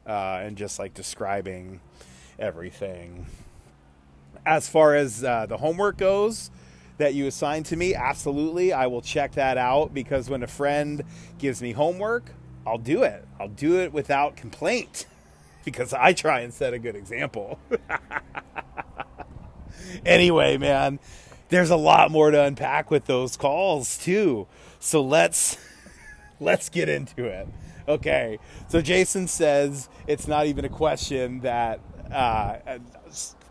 uh, 0.06 0.40
and 0.42 0.56
just 0.56 0.78
like 0.78 0.92
describing 0.92 1.80
everything 2.38 3.26
as 4.46 4.68
far 4.68 4.94
as 4.94 5.22
uh, 5.22 5.46
the 5.46 5.56
homework 5.56 5.96
goes 5.96 6.50
that 6.98 7.14
you 7.14 7.26
assigned 7.26 7.66
to 7.66 7.76
me, 7.76 7.94
absolutely, 7.94 8.72
I 8.72 8.86
will 8.86 9.00
check 9.00 9.32
that 9.32 9.56
out 9.56 9.94
because 9.94 10.28
when 10.28 10.42
a 10.42 10.46
friend 10.46 11.02
gives 11.38 11.62
me 11.62 11.72
homework, 11.72 12.32
I'll 12.66 12.78
do 12.78 13.02
it. 13.02 13.26
I'll 13.38 13.48
do 13.48 13.80
it 13.80 13.92
without 13.92 14.36
complaint 14.36 15.06
because 15.64 15.92
I 15.92 16.12
try 16.12 16.40
and 16.40 16.52
set 16.52 16.74
a 16.74 16.78
good 16.78 16.96
example. 16.96 17.58
anyway, 20.04 20.56
man, 20.56 20.98
there's 21.48 21.70
a 21.70 21.76
lot 21.76 22.10
more 22.10 22.30
to 22.30 22.42
unpack 22.42 22.90
with 22.90 23.06
those 23.06 23.36
calls 23.36 23.98
too. 23.98 24.46
So 24.78 25.02
let's 25.02 25.56
let's 26.40 26.68
get 26.68 26.88
into 26.88 27.24
it. 27.24 27.48
Okay. 27.88 28.38
So 28.68 28.80
Jason 28.80 29.26
says 29.26 29.88
it's 30.06 30.28
not 30.28 30.46
even 30.46 30.64
a 30.64 30.68
question 30.68 31.40
that 31.40 31.80
uh, 32.12 32.56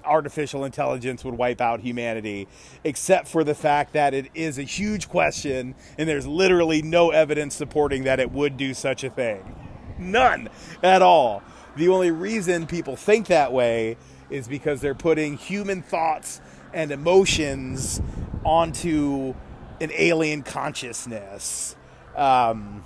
artificial 0.10 0.66
intelligence 0.66 1.24
would 1.24 1.36
wipe 1.36 1.62
out 1.62 1.80
humanity, 1.82 2.48
except 2.84 3.28
for 3.28 3.44
the 3.44 3.56
fact 3.56 3.94
that 3.94 4.14
it 4.14 4.28
is 4.34 4.58
a 4.58 4.64
huge 4.64 5.08
question 5.08 5.76
and 5.98 6.10
there's 6.10 6.28
literally 6.28 6.82
no 6.82 7.12
evidence 7.12 7.56
supporting 7.56 8.04
that 8.04 8.20
it 8.20 8.32
would 8.32 8.58
do 8.58 8.74
such 8.74 9.04
a 9.04 9.10
thing. 9.10 9.56
None 9.98 10.50
at 10.84 11.02
all. 11.02 11.44
The 11.76 11.90
only 11.90 12.12
reason 12.12 12.68
people 12.68 12.96
think 12.96 13.28
that 13.28 13.54
way 13.54 13.98
is 14.30 14.48
because 14.48 14.82
they're 14.82 14.96
putting 14.96 15.38
human 15.38 15.82
thoughts 15.82 16.42
and 16.74 16.92
emotions 16.92 18.02
onto 18.44 19.34
an 19.82 19.92
alien 19.94 20.44
consciousness. 20.44 21.76
Um, 22.16 22.84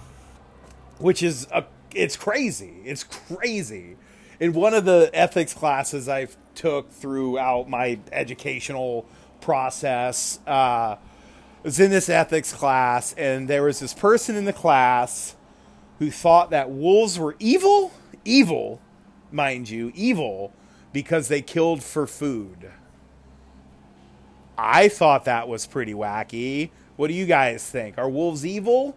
which 1.00 1.22
is 1.24 1.48
a, 1.52 1.66
it's 1.94 2.16
crazy. 2.16 2.82
It's 2.86 3.04
crazy. 3.04 3.98
In 4.40 4.54
one 4.54 4.74
of 4.74 4.86
the 4.86 5.10
ethics 5.14 5.54
classes 5.54 6.08
I 6.08 6.28
took 6.56 6.92
throughout 6.92 7.70
my 7.70 8.00
educational 8.12 9.06
process, 9.42 10.40
uh, 10.48 10.96
was 11.64 11.80
in 11.80 11.92
this 11.92 12.10
ethics 12.10 12.54
class, 12.54 13.14
and 13.14 13.48
there 13.48 13.64
was 13.64 13.80
this 13.80 13.94
person 13.94 14.36
in 14.36 14.46
the 14.46 14.54
class 14.54 15.36
who 16.00 16.12
thought 16.12 16.50
that 16.50 16.70
wolves 16.70 17.18
were 17.18 17.36
evil, 17.40 17.92
evil, 18.26 18.82
mind 19.32 19.70
you, 19.70 19.92
evil 19.96 20.54
because 20.92 21.28
they 21.28 21.42
killed 21.42 21.84
for 21.84 22.06
food. 22.06 22.72
I 24.58 24.88
thought 24.88 25.26
that 25.26 25.48
was 25.48 25.66
pretty 25.66 25.94
wacky. 25.94 26.70
What 26.96 27.08
do 27.08 27.14
you 27.14 27.26
guys 27.26 27.68
think? 27.68 27.98
Are 27.98 28.10
wolves 28.10 28.46
evil? 28.46 28.96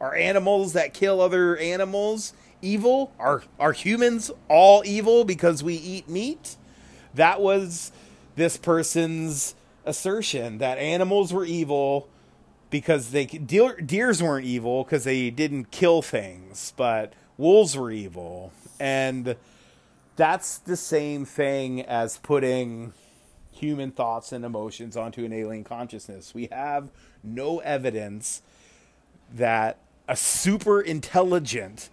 Are 0.00 0.14
animals 0.14 0.72
that 0.72 0.94
kill 0.94 1.20
other 1.20 1.56
animals 1.58 2.32
evil? 2.62 3.12
Are 3.18 3.42
are 3.60 3.72
humans 3.72 4.30
all 4.48 4.82
evil 4.84 5.24
because 5.24 5.62
we 5.62 5.74
eat 5.74 6.08
meat? 6.08 6.56
That 7.14 7.40
was 7.40 7.92
this 8.36 8.56
person's 8.56 9.54
assertion 9.84 10.58
that 10.58 10.78
animals 10.78 11.32
were 11.32 11.44
evil 11.44 12.08
because 12.70 13.10
they 13.10 13.26
deer, 13.26 13.76
deers 13.76 14.22
weren't 14.22 14.46
evil 14.46 14.84
because 14.84 15.04
they 15.04 15.30
didn't 15.30 15.70
kill 15.70 16.00
things, 16.00 16.72
but 16.76 17.12
wolves 17.36 17.76
were 17.76 17.90
evil. 17.90 18.52
And 18.80 19.36
that's 20.16 20.58
the 20.58 20.76
same 20.76 21.24
thing 21.24 21.82
as 21.82 22.18
putting 22.18 22.92
human 23.52 23.92
thoughts 23.92 24.32
and 24.32 24.44
emotions 24.44 24.96
onto 24.96 25.24
an 25.24 25.32
alien 25.32 25.64
consciousness. 25.64 26.34
We 26.34 26.48
have 26.50 26.90
no 27.22 27.58
evidence 27.60 28.42
that 29.32 29.78
a 30.08 30.16
super 30.16 30.80
intelligent, 30.80 31.88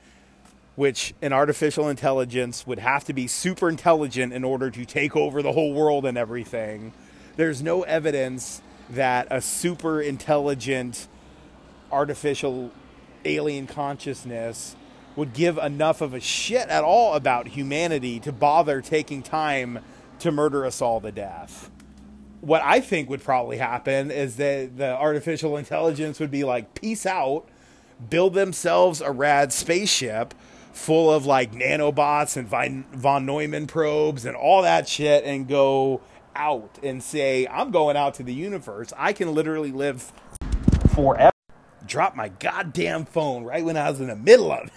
which 0.80 1.14
an 1.22 1.34
artificial 1.34 1.90
intelligence 1.90 2.66
would 2.66 2.80
have 2.80 3.04
to 3.04 3.12
be 3.12 3.28
super 3.28 3.68
intelligent 3.68 4.32
in 4.32 4.46
order 4.46 4.72
to 4.72 4.86
take 4.86 5.14
over 5.14 5.42
the 5.42 5.52
whole 5.52 5.74
world 5.74 6.06
and 6.06 6.18
everything. 6.18 6.94
There's 7.36 7.62
no 7.62 7.84
evidence 7.84 8.62
that 8.90 9.28
a 9.30 9.42
super 9.42 10.02
intelligent 10.02 11.10
artificial 11.92 12.72
alien 13.26 13.68
consciousness 13.68 14.78
would 15.18 15.34
give 15.34 15.58
enough 15.58 16.00
of 16.00 16.14
a 16.14 16.22
shit 16.22 16.70
at 16.70 16.86
all 16.86 17.14
about 17.14 17.50
humanity 17.50 18.22
to 18.22 18.32
bother 18.32 18.80
taking 18.80 19.22
time 19.22 19.80
to 20.20 20.32
murder 20.32 20.66
us 20.66 20.82
all 20.82 21.02
to 21.02 21.12
death. 21.12 21.70
what 22.40 22.62
I 22.64 22.80
think 22.80 23.10
would 23.10 23.22
probably 23.22 23.58
happen 23.58 24.12
is 24.12 24.38
that 24.38 24.78
the 24.78 24.96
artificial 24.96 25.58
intelligence 25.58 26.22
would 26.22 26.32
be 26.32 26.46
like, 26.46 26.74
peace 26.74 27.06
out, 27.06 27.50
build 28.10 28.34
themselves 28.34 29.02
a 29.02 29.12
rad 29.12 29.52
spaceship 29.52 30.34
full 30.80 31.12
of 31.12 31.26
like 31.26 31.52
nanobots 31.52 32.38
and 32.38 32.48
von 32.48 33.26
Neumann 33.26 33.68
probes 33.68 34.26
and 34.26 34.36
all 34.36 34.62
that 34.62 34.88
shit 34.88 35.26
and 35.26 35.48
go 35.48 36.02
out 36.36 36.80
and 36.82 37.04
say, 37.04 37.46
I'm 37.48 37.70
going 37.70 37.98
out 37.98 38.14
to 38.16 38.24
the 38.24 38.34
universe. 38.34 38.94
I 38.98 39.12
can 39.12 39.34
literally 39.34 39.72
live 39.72 40.12
forever. 40.96 41.32
Drop 41.86 42.16
my 42.16 42.30
goddamn 42.30 43.06
phone 43.06 43.44
right 43.44 43.64
when 43.64 43.76
I 43.76 43.90
was 43.90 44.00
in 44.00 44.08
the 44.08 44.16
middle 44.16 44.52
of 44.52 44.68
it. 44.68 44.74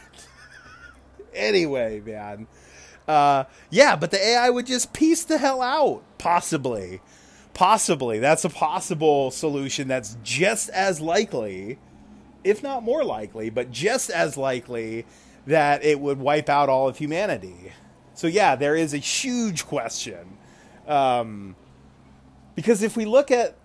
anyway, 1.34 2.00
man. 2.00 2.48
Uh, 3.06 3.44
yeah, 3.70 3.94
but 3.94 4.10
the 4.10 4.22
AI 4.24 4.50
would 4.50 4.66
just 4.66 4.92
peace 4.92 5.22
the 5.24 5.38
hell 5.38 5.62
out, 5.62 6.02
possibly. 6.18 7.00
Possibly. 7.54 8.18
That's 8.18 8.44
a 8.44 8.50
possible 8.50 9.30
solution 9.30 9.86
that's 9.86 10.16
just 10.24 10.68
as 10.70 11.00
likely, 11.00 11.78
if 12.42 12.62
not 12.62 12.82
more 12.82 13.04
likely, 13.04 13.50
but 13.50 13.70
just 13.70 14.10
as 14.10 14.36
likely 14.36 15.04
that 15.46 15.84
it 15.84 16.00
would 16.00 16.18
wipe 16.18 16.48
out 16.48 16.68
all 16.68 16.88
of 16.88 16.98
humanity. 16.98 17.72
So, 18.14 18.26
yeah, 18.26 18.56
there 18.56 18.76
is 18.76 18.94
a 18.94 18.98
huge 18.98 19.66
question. 19.66 20.38
Um, 20.86 21.56
because 22.54 22.82
if 22.82 22.96
we 22.96 23.04
look 23.04 23.30
at, 23.30 23.56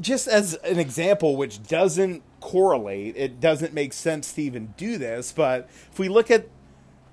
just 0.00 0.28
as 0.28 0.54
an 0.54 0.78
example, 0.78 1.36
which 1.36 1.62
doesn't 1.66 2.22
correlate, 2.40 3.16
it 3.16 3.40
doesn't 3.40 3.72
make 3.72 3.92
sense 3.92 4.32
to 4.34 4.42
even 4.42 4.74
do 4.76 4.98
this, 4.98 5.32
but 5.32 5.68
if 5.90 5.98
we 5.98 6.08
look 6.08 6.30
at 6.30 6.48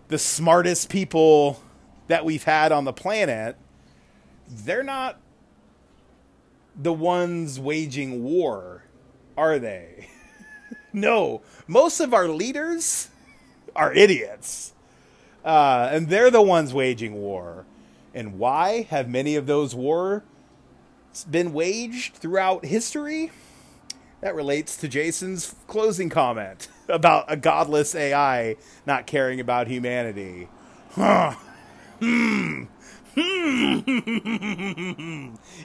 the 0.08 0.17
smartest 0.17 0.89
people 0.89 1.62
that 2.08 2.25
we've 2.25 2.43
had 2.43 2.71
on 2.71 2.84
the 2.84 2.93
planet, 2.93 3.58
they're 4.47 4.84
not 4.84 5.19
the 6.75 6.93
ones 6.93 7.60
waging 7.60 8.23
war, 8.23 8.84
are 9.38 9.58
they? 9.58 10.10
no, 10.93 11.41
most 11.67 11.99
of 11.99 12.13
our 12.13 12.28
leaders 12.28 13.10
are 13.76 13.94
idiots. 13.94 14.74
Uh, 15.44 15.90
and 15.92 16.10
they're 16.10 16.32
the 16.32 16.42
ones 16.42 16.74
waging 16.74 17.14
war. 17.14 17.66
And 18.14 18.40
why 18.40 18.88
have 18.90 19.10
many 19.10 19.36
of 19.36 19.46
those 19.46 19.76
wars 19.76 20.22
been 21.30 21.54
waged 21.54 22.16
throughout 22.16 22.66
history? 22.66 23.32
That 24.22 24.34
relates 24.34 24.78
to 24.78 24.88
Jason's 24.88 25.54
closing 25.68 26.10
comment 26.10 26.68
about 26.90 27.26
a 27.28 27.38
godless 27.38 27.94
AI 27.94 28.56
not 28.86 29.06
caring 29.06 29.40
about 29.40 29.68
humanity. 29.68 30.48
Huh. 30.92 31.36
Hmm. 32.02 32.66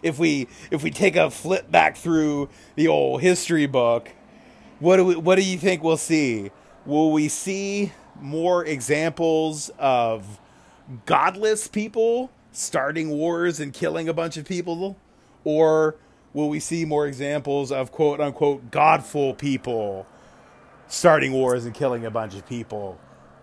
If 0.04 0.20
we 0.20 0.46
if 0.70 0.84
we 0.84 0.90
take 0.92 1.16
a 1.16 1.30
flip 1.30 1.68
back 1.68 1.96
through 1.96 2.48
the 2.76 2.86
old 2.86 3.22
history 3.22 3.66
book, 3.66 4.10
what 4.78 4.98
do 4.98 5.04
we, 5.04 5.16
what 5.16 5.34
do 5.34 5.42
you 5.42 5.58
think 5.58 5.82
we'll 5.82 5.96
see? 5.96 6.52
Will 6.86 7.10
we 7.10 7.28
see 7.28 7.92
more 8.20 8.64
examples 8.64 9.70
of 9.78 10.38
godless 11.06 11.68
people 11.68 12.30
starting 12.52 13.10
wars 13.10 13.60
and 13.60 13.72
killing 13.72 14.08
a 14.08 14.14
bunch 14.14 14.36
of 14.36 14.44
people? 14.44 14.96
Or 15.44 15.96
will 16.32 16.48
we 16.48 16.60
see 16.60 16.84
more 16.84 17.06
examples 17.06 17.72
of 17.72 17.92
quote 17.92 18.20
unquote 18.20 18.70
godful 18.70 19.34
people 19.34 20.06
starting 20.88 21.32
wars 21.32 21.64
and 21.64 21.74
killing 21.74 22.04
a 22.04 22.10
bunch 22.10 22.34
of 22.34 22.46
people? 22.46 22.98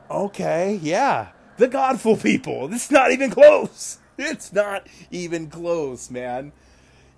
Okay, 0.09 0.79
yeah. 0.81 1.29
The 1.57 1.67
godful 1.67 2.17
people. 2.17 2.71
It's 2.73 2.91
not 2.91 3.11
even 3.11 3.29
close. 3.29 3.99
It's 4.19 4.51
not 4.51 4.87
even 5.11 5.47
close, 5.47 6.09
man. 6.09 6.51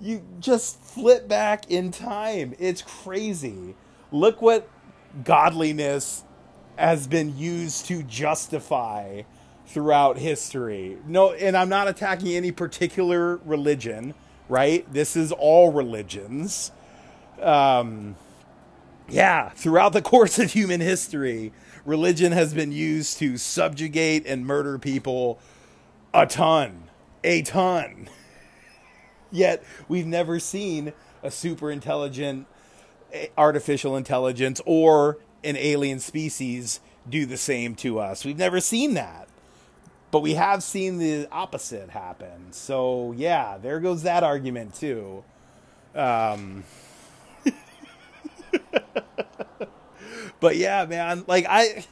You 0.01 0.21
just 0.41 0.81
flip 0.81 1.29
back 1.29 1.71
in 1.71 1.91
time. 1.91 2.53
It's 2.59 2.81
crazy. 2.81 3.75
Look 4.11 4.41
what 4.41 4.67
godliness 5.23 6.25
has 6.79 7.07
been 7.07 7.37
used 7.37 7.85
to 7.87 8.03
justify 8.03 9.23
throughout 9.67 10.17
history. 10.17 10.97
No, 11.05 11.33
and 11.33 11.55
I'm 11.55 11.69
not 11.69 11.87
attacking 11.87 12.29
any 12.29 12.51
particular 12.51 13.37
religion, 13.45 14.13
right? 14.47 14.91
This 14.91 15.15
is 15.15 15.31
all 15.31 15.71
religions. 15.71 16.71
Um, 17.41 18.15
yeah, 19.09 19.49
throughout 19.49 19.93
the 19.93 20.01
course 20.13 20.39
of 20.39 20.51
human 20.51 20.81
history, 20.81 21.51
religion 21.85 22.31
has 22.31 22.53
been 22.53 22.71
used 22.71 23.19
to 23.19 23.37
subjugate 23.37 24.25
and 24.25 24.45
murder 24.45 24.79
people 24.79 25.39
a 26.13 26.25
ton, 26.25 26.85
a 27.23 27.41
ton. 27.41 28.09
Yet 29.31 29.63
we've 29.87 30.07
never 30.07 30.39
seen 30.39 30.93
a 31.21 31.29
super 31.29 31.69
intelligent 31.69 32.47
artificial 33.37 33.97
intelligence 33.97 34.61
or 34.65 35.17
an 35.43 35.57
alien 35.57 35.99
species 35.99 36.79
do 37.09 37.25
the 37.25 37.37
same 37.37 37.75
to 37.75 37.99
us. 37.99 38.25
We've 38.25 38.37
never 38.37 38.59
seen 38.59 38.93
that. 38.95 39.27
But 40.11 40.21
we 40.21 40.33
have 40.33 40.63
seen 40.63 40.97
the 40.97 41.27
opposite 41.31 41.91
happen. 41.91 42.51
So, 42.51 43.13
yeah, 43.15 43.57
there 43.61 43.79
goes 43.79 44.03
that 44.03 44.23
argument, 44.23 44.73
too. 44.73 45.23
Um, 45.95 46.63
but 50.39 50.55
yeah, 50.55 50.85
man, 50.85 51.23
like 51.27 51.45
I 51.49 51.85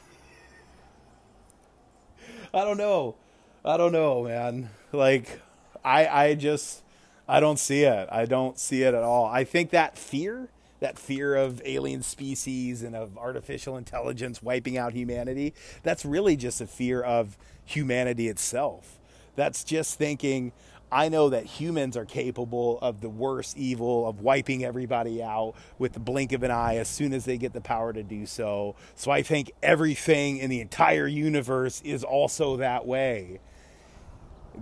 I 2.52 2.64
don't 2.64 2.78
know. 2.78 3.16
I 3.64 3.76
don't 3.76 3.92
know, 3.92 4.24
man. 4.24 4.70
Like 4.92 5.40
I 5.84 6.06
I 6.06 6.34
just 6.34 6.82
I 7.28 7.40
don't 7.40 7.58
see 7.58 7.82
it. 7.82 8.08
I 8.10 8.24
don't 8.24 8.58
see 8.58 8.82
it 8.82 8.94
at 8.94 9.02
all. 9.02 9.26
I 9.26 9.44
think 9.44 9.70
that 9.70 9.98
fear 9.98 10.48
that 10.80 10.98
fear 10.98 11.34
of 11.34 11.60
alien 11.64 12.02
species 12.02 12.82
and 12.82 12.94
of 12.94 13.16
artificial 13.18 13.76
intelligence 13.76 14.42
wiping 14.42 14.76
out 14.76 14.92
humanity, 14.92 15.54
that's 15.82 16.04
really 16.04 16.36
just 16.36 16.60
a 16.60 16.66
fear 16.66 17.00
of 17.00 17.36
humanity 17.64 18.28
itself. 18.28 18.98
That's 19.36 19.64
just 19.64 19.98
thinking, 19.98 20.52
I 20.90 21.08
know 21.08 21.28
that 21.28 21.44
humans 21.44 21.96
are 21.96 22.04
capable 22.04 22.78
of 22.80 23.00
the 23.00 23.10
worst 23.10 23.56
evil, 23.56 24.08
of 24.08 24.20
wiping 24.20 24.64
everybody 24.64 25.22
out 25.22 25.54
with 25.78 25.92
the 25.92 26.00
blink 26.00 26.32
of 26.32 26.42
an 26.42 26.50
eye 26.50 26.76
as 26.76 26.88
soon 26.88 27.12
as 27.12 27.24
they 27.24 27.36
get 27.36 27.52
the 27.52 27.60
power 27.60 27.92
to 27.92 28.02
do 28.02 28.24
so. 28.24 28.74
So 28.94 29.10
I 29.10 29.22
think 29.22 29.52
everything 29.62 30.38
in 30.38 30.48
the 30.48 30.60
entire 30.60 31.06
universe 31.06 31.82
is 31.84 32.04
also 32.04 32.56
that 32.56 32.86
way. 32.86 33.40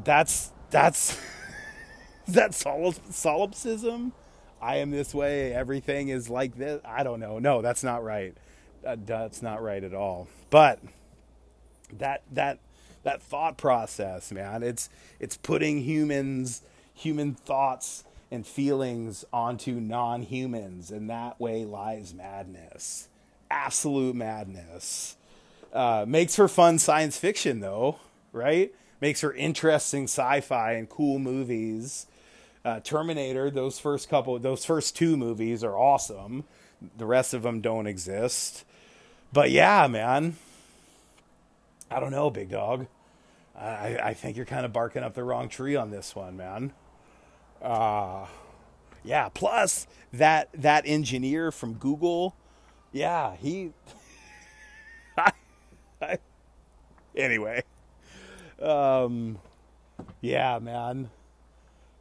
That's, 0.05 0.53
that's, 0.71 1.19
that's 2.29 2.65
solipsism? 3.11 4.13
I 4.61 4.77
am 4.77 4.91
this 4.91 5.15
way, 5.15 5.53
everything 5.53 6.09
is 6.09 6.31
like 6.31 6.57
this. 6.57 6.81
I 6.85 7.03
don't 7.03 7.21
know. 7.21 7.39
No, 7.39 7.63
that's 7.63 7.85
not 7.85 8.03
right. 8.03 8.35
That's 8.83 9.43
not 9.43 9.63
right 9.63 9.83
at 9.83 9.95
all. 9.95 10.29
But 10.51 10.81
that 11.93 12.23
that 12.33 12.59
that 13.03 13.23
thought 13.23 13.57
process, 13.59 14.33
man, 14.33 14.63
it's 14.63 14.89
it's 15.21 15.37
putting 15.37 15.81
humans 15.81 16.63
human 16.95 17.35
thoughts 17.35 18.05
and 18.31 18.47
feelings 18.47 19.25
onto 19.33 19.73
non-humans 19.73 20.91
and 20.91 21.11
that 21.11 21.39
way 21.39 21.65
lies 21.65 22.15
madness. 22.15 23.09
Absolute 23.51 24.17
madness. 24.17 25.17
Uh, 25.73 26.05
makes 26.09 26.35
for 26.35 26.49
fun 26.49 26.79
science 26.79 27.19
fiction 27.19 27.61
though, 27.61 27.99
right? 28.33 28.73
Makes 29.01 29.21
for 29.21 29.35
interesting 29.35 30.05
sci-fi 30.05 30.73
and 30.73 30.89
cool 30.89 31.19
movies 31.19 32.07
uh, 32.67 32.81
Terminator, 32.81 33.49
those 33.49 33.79
first 33.79 34.09
couple, 34.09 34.37
those 34.41 34.65
first 34.65 34.97
two 34.97 35.17
movies 35.17 35.63
are 35.63 35.79
awesome. 35.79 36.43
The 36.97 37.07
rest 37.07 37.33
of 37.33 37.43
them 37.43 37.61
don't 37.61 37.87
exist. 37.87 38.65
But 39.33 39.53
yeah, 39.53 39.87
man. 39.87 40.37
I 41.89 42.01
don't 42.01 42.11
know, 42.11 42.29
big 42.29 42.51
dog. 42.51 42.89
I, 43.57 43.99
I 44.03 44.15
think 44.15 44.37
you're 44.37 44.47
kind 44.47 44.67
of 44.67 44.73
barking 44.73 45.05
up 45.05 45.15
the 45.15 45.23
wrong 45.23 45.49
tree 45.49 45.77
on 45.77 45.91
this 45.91 46.17
one, 46.17 46.37
man. 46.37 46.73
Uh, 47.63 48.27
yeah. 49.05 49.29
Plus 49.29 49.87
that 50.13 50.49
that 50.53 50.83
engineer 50.87 51.53
from 51.53 51.75
Google, 51.75 52.35
yeah, 52.93 53.37
he. 53.37 53.71
I, 55.17 55.31
I, 56.03 56.19
anyway, 57.15 57.63
um, 58.61 59.39
yeah, 60.21 60.59
man. 60.59 61.11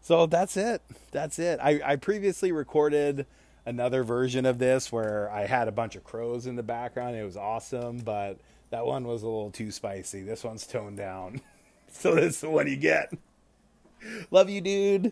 So 0.06 0.28
that's 0.28 0.56
it. 0.56 0.84
That's 1.10 1.40
it. 1.40 1.60
I, 1.60 1.82
I 1.84 1.96
previously 1.96 2.52
recorded 2.52 3.26
another 3.66 4.04
version 4.04 4.46
of 4.46 4.60
this 4.60 4.92
where 4.92 5.32
I 5.32 5.48
had 5.48 5.68
a 5.68 5.72
bunch 5.72 5.96
of 5.96 6.04
crows 6.04 6.46
in 6.46 6.56
the 6.56 6.62
background. 6.62 7.16
It 7.16 7.24
was 7.24 7.36
awesome, 7.36 7.98
but 7.98 8.38
that 8.70 8.86
one 8.86 9.08
was 9.08 9.24
a 9.24 9.26
little 9.26 9.50
too 9.50 9.72
spicy. 9.72 10.22
This 10.22 10.44
one's 10.44 10.68
toned 10.68 10.98
down. 10.98 11.42
so 11.92 12.14
this 12.14 12.36
is 12.36 12.42
the 12.42 12.52
one 12.52 12.68
you 12.68 12.76
get. 12.76 13.14
Love 14.30 14.48
you, 14.48 14.62
dude. 14.62 15.12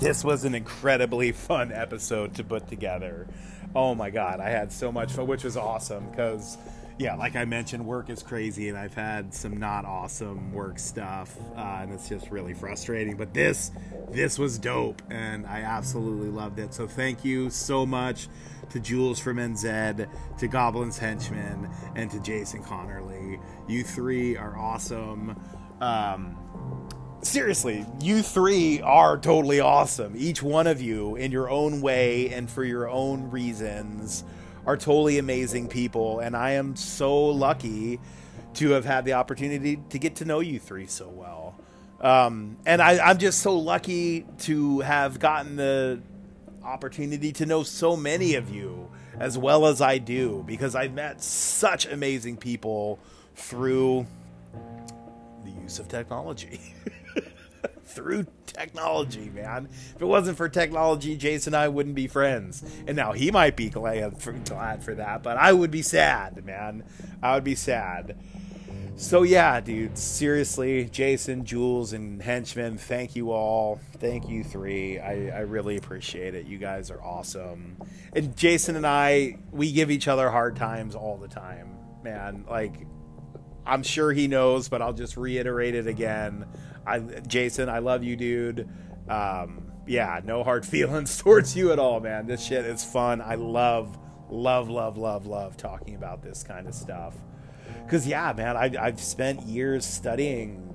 This 0.00 0.22
was 0.22 0.44
an 0.44 0.54
incredibly 0.54 1.32
fun 1.32 1.72
episode 1.72 2.34
to 2.34 2.44
put 2.44 2.68
together. 2.68 3.26
Oh 3.74 3.94
my 3.94 4.10
god, 4.10 4.38
I 4.38 4.50
had 4.50 4.70
so 4.70 4.92
much 4.92 5.12
fun, 5.12 5.26
which 5.26 5.44
was 5.44 5.56
awesome 5.56 6.10
because 6.10 6.58
yeah, 7.00 7.14
like 7.14 7.34
I 7.34 7.46
mentioned, 7.46 7.86
work 7.86 8.10
is 8.10 8.22
crazy, 8.22 8.68
and 8.68 8.76
I've 8.76 8.92
had 8.92 9.32
some 9.32 9.56
not 9.56 9.86
awesome 9.86 10.52
work 10.52 10.78
stuff, 10.78 11.34
uh, 11.56 11.78
and 11.80 11.94
it's 11.94 12.10
just 12.10 12.30
really 12.30 12.52
frustrating. 12.52 13.16
But 13.16 13.32
this, 13.32 13.70
this 14.10 14.38
was 14.38 14.58
dope, 14.58 15.00
and 15.08 15.46
I 15.46 15.60
absolutely 15.62 16.28
loved 16.28 16.58
it. 16.58 16.74
So 16.74 16.86
thank 16.86 17.24
you 17.24 17.48
so 17.48 17.86
much 17.86 18.28
to 18.68 18.80
Jules 18.80 19.18
from 19.18 19.38
NZ, 19.38 20.06
to 20.40 20.46
Goblin's 20.46 20.98
Henchman, 20.98 21.70
and 21.96 22.10
to 22.10 22.20
Jason 22.20 22.62
Connerly. 22.62 23.40
You 23.66 23.82
three 23.82 24.36
are 24.36 24.58
awesome. 24.58 25.40
Um, 25.80 26.36
seriously, 27.22 27.86
you 28.02 28.20
three 28.20 28.82
are 28.82 29.16
totally 29.16 29.60
awesome. 29.60 30.12
Each 30.18 30.42
one 30.42 30.66
of 30.66 30.82
you, 30.82 31.16
in 31.16 31.32
your 31.32 31.48
own 31.48 31.80
way 31.80 32.28
and 32.28 32.50
for 32.50 32.62
your 32.62 32.90
own 32.90 33.30
reasons 33.30 34.22
are 34.66 34.76
totally 34.76 35.18
amazing 35.18 35.68
people, 35.68 36.20
and 36.20 36.36
I 36.36 36.52
am 36.52 36.76
so 36.76 37.26
lucky 37.26 38.00
to 38.54 38.70
have 38.70 38.84
had 38.84 39.04
the 39.04 39.14
opportunity 39.14 39.80
to 39.90 39.98
get 39.98 40.16
to 40.16 40.24
know 40.24 40.40
you 40.40 40.58
three 40.58 40.86
so 40.86 41.08
well. 41.08 41.54
Um, 42.00 42.56
and 42.66 42.80
I, 42.80 42.98
I'm 42.98 43.18
just 43.18 43.40
so 43.40 43.56
lucky 43.58 44.26
to 44.40 44.80
have 44.80 45.18
gotten 45.18 45.56
the 45.56 46.00
opportunity 46.64 47.32
to 47.32 47.46
know 47.46 47.62
so 47.62 47.96
many 47.96 48.34
of 48.34 48.50
you 48.50 48.90
as 49.18 49.36
well 49.36 49.66
as 49.66 49.80
I 49.80 49.98
do 49.98 50.42
because 50.46 50.74
I've 50.74 50.94
met 50.94 51.22
such 51.22 51.86
amazing 51.86 52.38
people 52.38 52.98
through 53.34 54.06
the 55.44 55.50
use 55.50 55.78
of 55.78 55.88
technology. 55.88 56.60
through 57.90 58.26
technology, 58.46 59.30
man. 59.30 59.68
If 59.94 60.00
it 60.00 60.06
wasn't 60.06 60.36
for 60.36 60.48
technology, 60.48 61.16
Jason 61.16 61.54
and 61.54 61.62
I 61.62 61.68
wouldn't 61.68 61.94
be 61.94 62.06
friends. 62.06 62.64
And 62.86 62.96
now 62.96 63.12
he 63.12 63.30
might 63.30 63.56
be 63.56 63.68
glad 63.68 64.20
for, 64.20 64.32
glad 64.32 64.82
for 64.82 64.94
that, 64.94 65.22
but 65.22 65.36
I 65.36 65.52
would 65.52 65.70
be 65.70 65.82
sad, 65.82 66.44
man. 66.44 66.84
I 67.22 67.34
would 67.34 67.44
be 67.44 67.54
sad. 67.54 68.16
So 68.96 69.22
yeah, 69.22 69.60
dude, 69.60 69.96
seriously, 69.96 70.84
Jason, 70.84 71.46
Jules, 71.46 71.94
and 71.94 72.22
Henchman, 72.22 72.76
thank 72.76 73.16
you 73.16 73.32
all. 73.32 73.80
Thank 73.98 74.28
you 74.28 74.44
three. 74.44 74.98
I, 74.98 75.38
I 75.38 75.40
really 75.40 75.78
appreciate 75.78 76.34
it. 76.34 76.44
You 76.46 76.58
guys 76.58 76.90
are 76.90 77.02
awesome. 77.02 77.78
And 78.12 78.36
Jason 78.36 78.76
and 78.76 78.86
I, 78.86 79.38
we 79.52 79.72
give 79.72 79.90
each 79.90 80.06
other 80.06 80.28
hard 80.30 80.56
times 80.56 80.94
all 80.94 81.16
the 81.16 81.28
time, 81.28 81.78
man. 82.04 82.44
Like 82.46 82.86
I'm 83.66 83.82
sure 83.82 84.12
he 84.12 84.28
knows, 84.28 84.68
but 84.68 84.82
I'll 84.82 84.92
just 84.92 85.16
reiterate 85.16 85.74
it 85.74 85.86
again. 85.86 86.46
I, 86.86 86.98
Jason, 87.26 87.68
I 87.68 87.78
love 87.78 88.02
you, 88.02 88.16
dude. 88.16 88.68
Um, 89.08 89.72
yeah, 89.86 90.20
no 90.24 90.44
hard 90.44 90.64
feelings 90.66 91.16
towards 91.18 91.56
you 91.56 91.72
at 91.72 91.78
all, 91.78 92.00
man. 92.00 92.26
This 92.26 92.44
shit 92.44 92.64
is 92.64 92.84
fun. 92.84 93.20
I 93.20 93.34
love, 93.34 93.98
love, 94.28 94.68
love, 94.68 94.96
love, 94.96 95.26
love 95.26 95.56
talking 95.56 95.94
about 95.94 96.22
this 96.22 96.42
kind 96.42 96.66
of 96.66 96.74
stuff. 96.74 97.14
Cause 97.88 98.06
yeah, 98.06 98.32
man, 98.32 98.56
I, 98.56 98.72
I've 98.80 99.00
spent 99.00 99.42
years 99.42 99.84
studying 99.84 100.66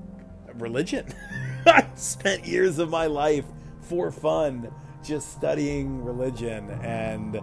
religion. 0.56 1.06
I 1.65 1.88
spent 1.96 2.46
years 2.46 2.80
of 2.80 2.89
my 2.89 3.08
life 3.08 3.46
for 3.82 4.12
fun 4.12 4.72
just 5.04 5.32
studying 5.32 6.04
religion 6.04 6.70
and 6.82 7.39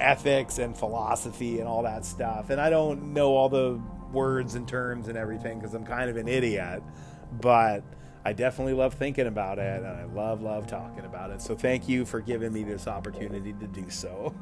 ethics 0.00 0.58
and 0.58 0.76
philosophy 0.76 1.60
and 1.60 1.68
all 1.68 1.82
that 1.82 2.04
stuff. 2.04 2.50
And 2.50 2.60
I 2.60 2.70
don't 2.70 3.14
know 3.14 3.34
all 3.34 3.48
the 3.48 3.80
words 4.12 4.54
and 4.54 4.68
terms 4.68 5.08
and 5.08 5.16
everything 5.16 5.58
because 5.58 5.74
I'm 5.74 5.84
kind 5.84 6.10
of 6.10 6.16
an 6.16 6.28
idiot. 6.28 6.82
But 7.40 7.82
I 8.26 8.32
definitely 8.32 8.72
love 8.72 8.94
thinking 8.94 9.28
about 9.28 9.60
it 9.60 9.84
and 9.84 9.86
I 9.86 10.02
love, 10.06 10.42
love 10.42 10.66
talking 10.66 11.04
about 11.04 11.30
it. 11.30 11.40
So 11.40 11.54
thank 11.54 11.88
you 11.88 12.04
for 12.04 12.20
giving 12.20 12.52
me 12.52 12.64
this 12.64 12.88
opportunity 12.88 13.52
to 13.52 13.68
do 13.68 13.88
so. 13.88 14.34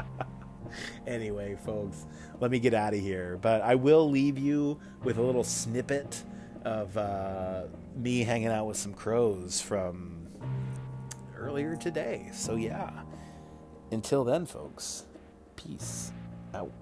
anyway, 1.06 1.58
folks, 1.66 2.06
let 2.40 2.50
me 2.50 2.58
get 2.58 2.72
out 2.72 2.94
of 2.94 3.00
here. 3.00 3.36
But 3.42 3.60
I 3.60 3.74
will 3.74 4.08
leave 4.08 4.38
you 4.38 4.80
with 5.04 5.18
a 5.18 5.22
little 5.22 5.44
snippet 5.44 6.24
of 6.64 6.96
uh, 6.96 7.64
me 7.94 8.20
hanging 8.24 8.48
out 8.48 8.66
with 8.66 8.78
some 8.78 8.94
crows 8.94 9.60
from 9.60 10.26
earlier 11.36 11.76
today. 11.76 12.30
So, 12.32 12.56
yeah. 12.56 13.02
Until 13.90 14.24
then, 14.24 14.46
folks, 14.46 15.04
peace 15.56 16.10
out 16.54 16.72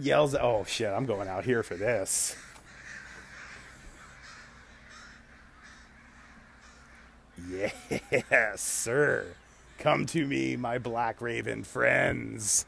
yells, 0.00 0.34
"Oh 0.34 0.64
shit! 0.66 0.88
I'm 0.88 1.06
going 1.06 1.28
out 1.28 1.44
here 1.44 1.62
for 1.62 1.74
this." 1.74 2.36
Yes, 7.48 8.60
sir. 8.60 9.26
Come 9.78 10.06
to 10.06 10.26
me, 10.26 10.56
my 10.56 10.78
Black 10.78 11.20
Raven 11.20 11.64
friends. 11.64 12.66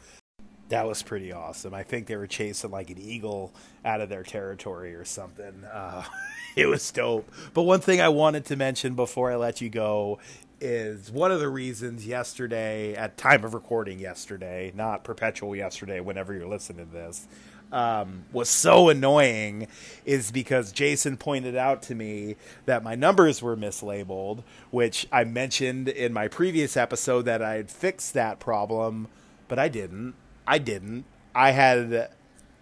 That 0.70 0.86
was 0.86 1.02
pretty 1.02 1.32
awesome. 1.32 1.74
I 1.74 1.82
think 1.82 2.06
they 2.06 2.16
were 2.16 2.26
chasing 2.26 2.70
like 2.70 2.88
an 2.88 2.98
eagle 2.98 3.52
out 3.84 4.00
of 4.00 4.08
their 4.08 4.22
territory 4.22 4.94
or 4.94 5.04
something. 5.04 5.64
Uh, 5.64 6.04
it 6.56 6.66
was 6.66 6.90
dope. 6.90 7.30
But 7.52 7.64
one 7.64 7.80
thing 7.80 8.00
I 8.00 8.08
wanted 8.08 8.46
to 8.46 8.56
mention 8.56 8.94
before 8.94 9.30
I 9.30 9.36
let 9.36 9.60
you 9.60 9.68
go 9.68 10.18
is 10.62 11.10
one 11.10 11.32
of 11.32 11.40
the 11.40 11.48
reasons 11.48 12.06
yesterday, 12.06 12.94
at 12.94 13.16
time 13.16 13.44
of 13.44 13.52
recording 13.52 13.98
yesterday, 13.98 14.72
not 14.76 15.02
perpetual 15.02 15.56
yesterday, 15.56 15.98
whenever 15.98 16.32
you're 16.32 16.46
listening 16.46 16.86
to 16.86 16.92
this, 16.92 17.26
um, 17.72 18.24
was 18.32 18.48
so 18.48 18.88
annoying 18.88 19.66
is 20.04 20.30
because 20.30 20.70
Jason 20.70 21.16
pointed 21.16 21.56
out 21.56 21.82
to 21.82 21.96
me 21.96 22.36
that 22.66 22.84
my 22.84 22.94
numbers 22.94 23.42
were 23.42 23.56
mislabeled, 23.56 24.44
which 24.70 25.08
I 25.10 25.24
mentioned 25.24 25.88
in 25.88 26.12
my 26.12 26.28
previous 26.28 26.76
episode 26.76 27.22
that 27.22 27.42
I 27.42 27.54
had 27.54 27.68
fixed 27.68 28.14
that 28.14 28.38
problem, 28.38 29.08
but 29.48 29.58
I 29.58 29.68
didn't. 29.68 30.14
I 30.46 30.58
didn't. 30.58 31.06
I 31.34 31.50
had 31.50 32.10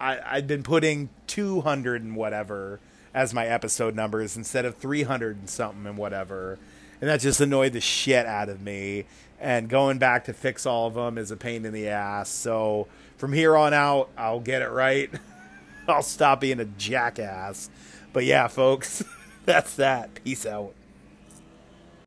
I, 0.00 0.20
I'd 0.24 0.46
been 0.46 0.62
putting 0.62 1.10
200 1.26 2.02
and 2.02 2.16
whatever 2.16 2.80
as 3.12 3.34
my 3.34 3.46
episode 3.46 3.94
numbers 3.94 4.36
instead 4.36 4.64
of 4.64 4.76
300 4.76 5.36
and 5.36 5.50
something 5.50 5.86
and 5.86 5.98
whatever 5.98 6.58
and 7.00 7.10
that 7.10 7.20
just 7.20 7.40
annoyed 7.40 7.72
the 7.72 7.80
shit 7.80 8.26
out 8.26 8.48
of 8.48 8.60
me. 8.60 9.06
And 9.40 9.68
going 9.68 9.98
back 9.98 10.24
to 10.24 10.34
fix 10.34 10.66
all 10.66 10.86
of 10.86 10.94
them 10.94 11.16
is 11.16 11.30
a 11.30 11.36
pain 11.36 11.64
in 11.64 11.72
the 11.72 11.88
ass. 11.88 12.28
So 12.28 12.88
from 13.16 13.32
here 13.32 13.56
on 13.56 13.72
out, 13.72 14.10
I'll 14.16 14.40
get 14.40 14.62
it 14.62 14.70
right. 14.70 15.10
I'll 15.88 16.02
stop 16.02 16.40
being 16.40 16.60
a 16.60 16.66
jackass. 16.66 17.70
But 18.12 18.24
yeah, 18.24 18.48
folks, 18.48 19.02
that's 19.46 19.74
that. 19.76 20.22
Peace 20.22 20.44
out. 20.44 20.74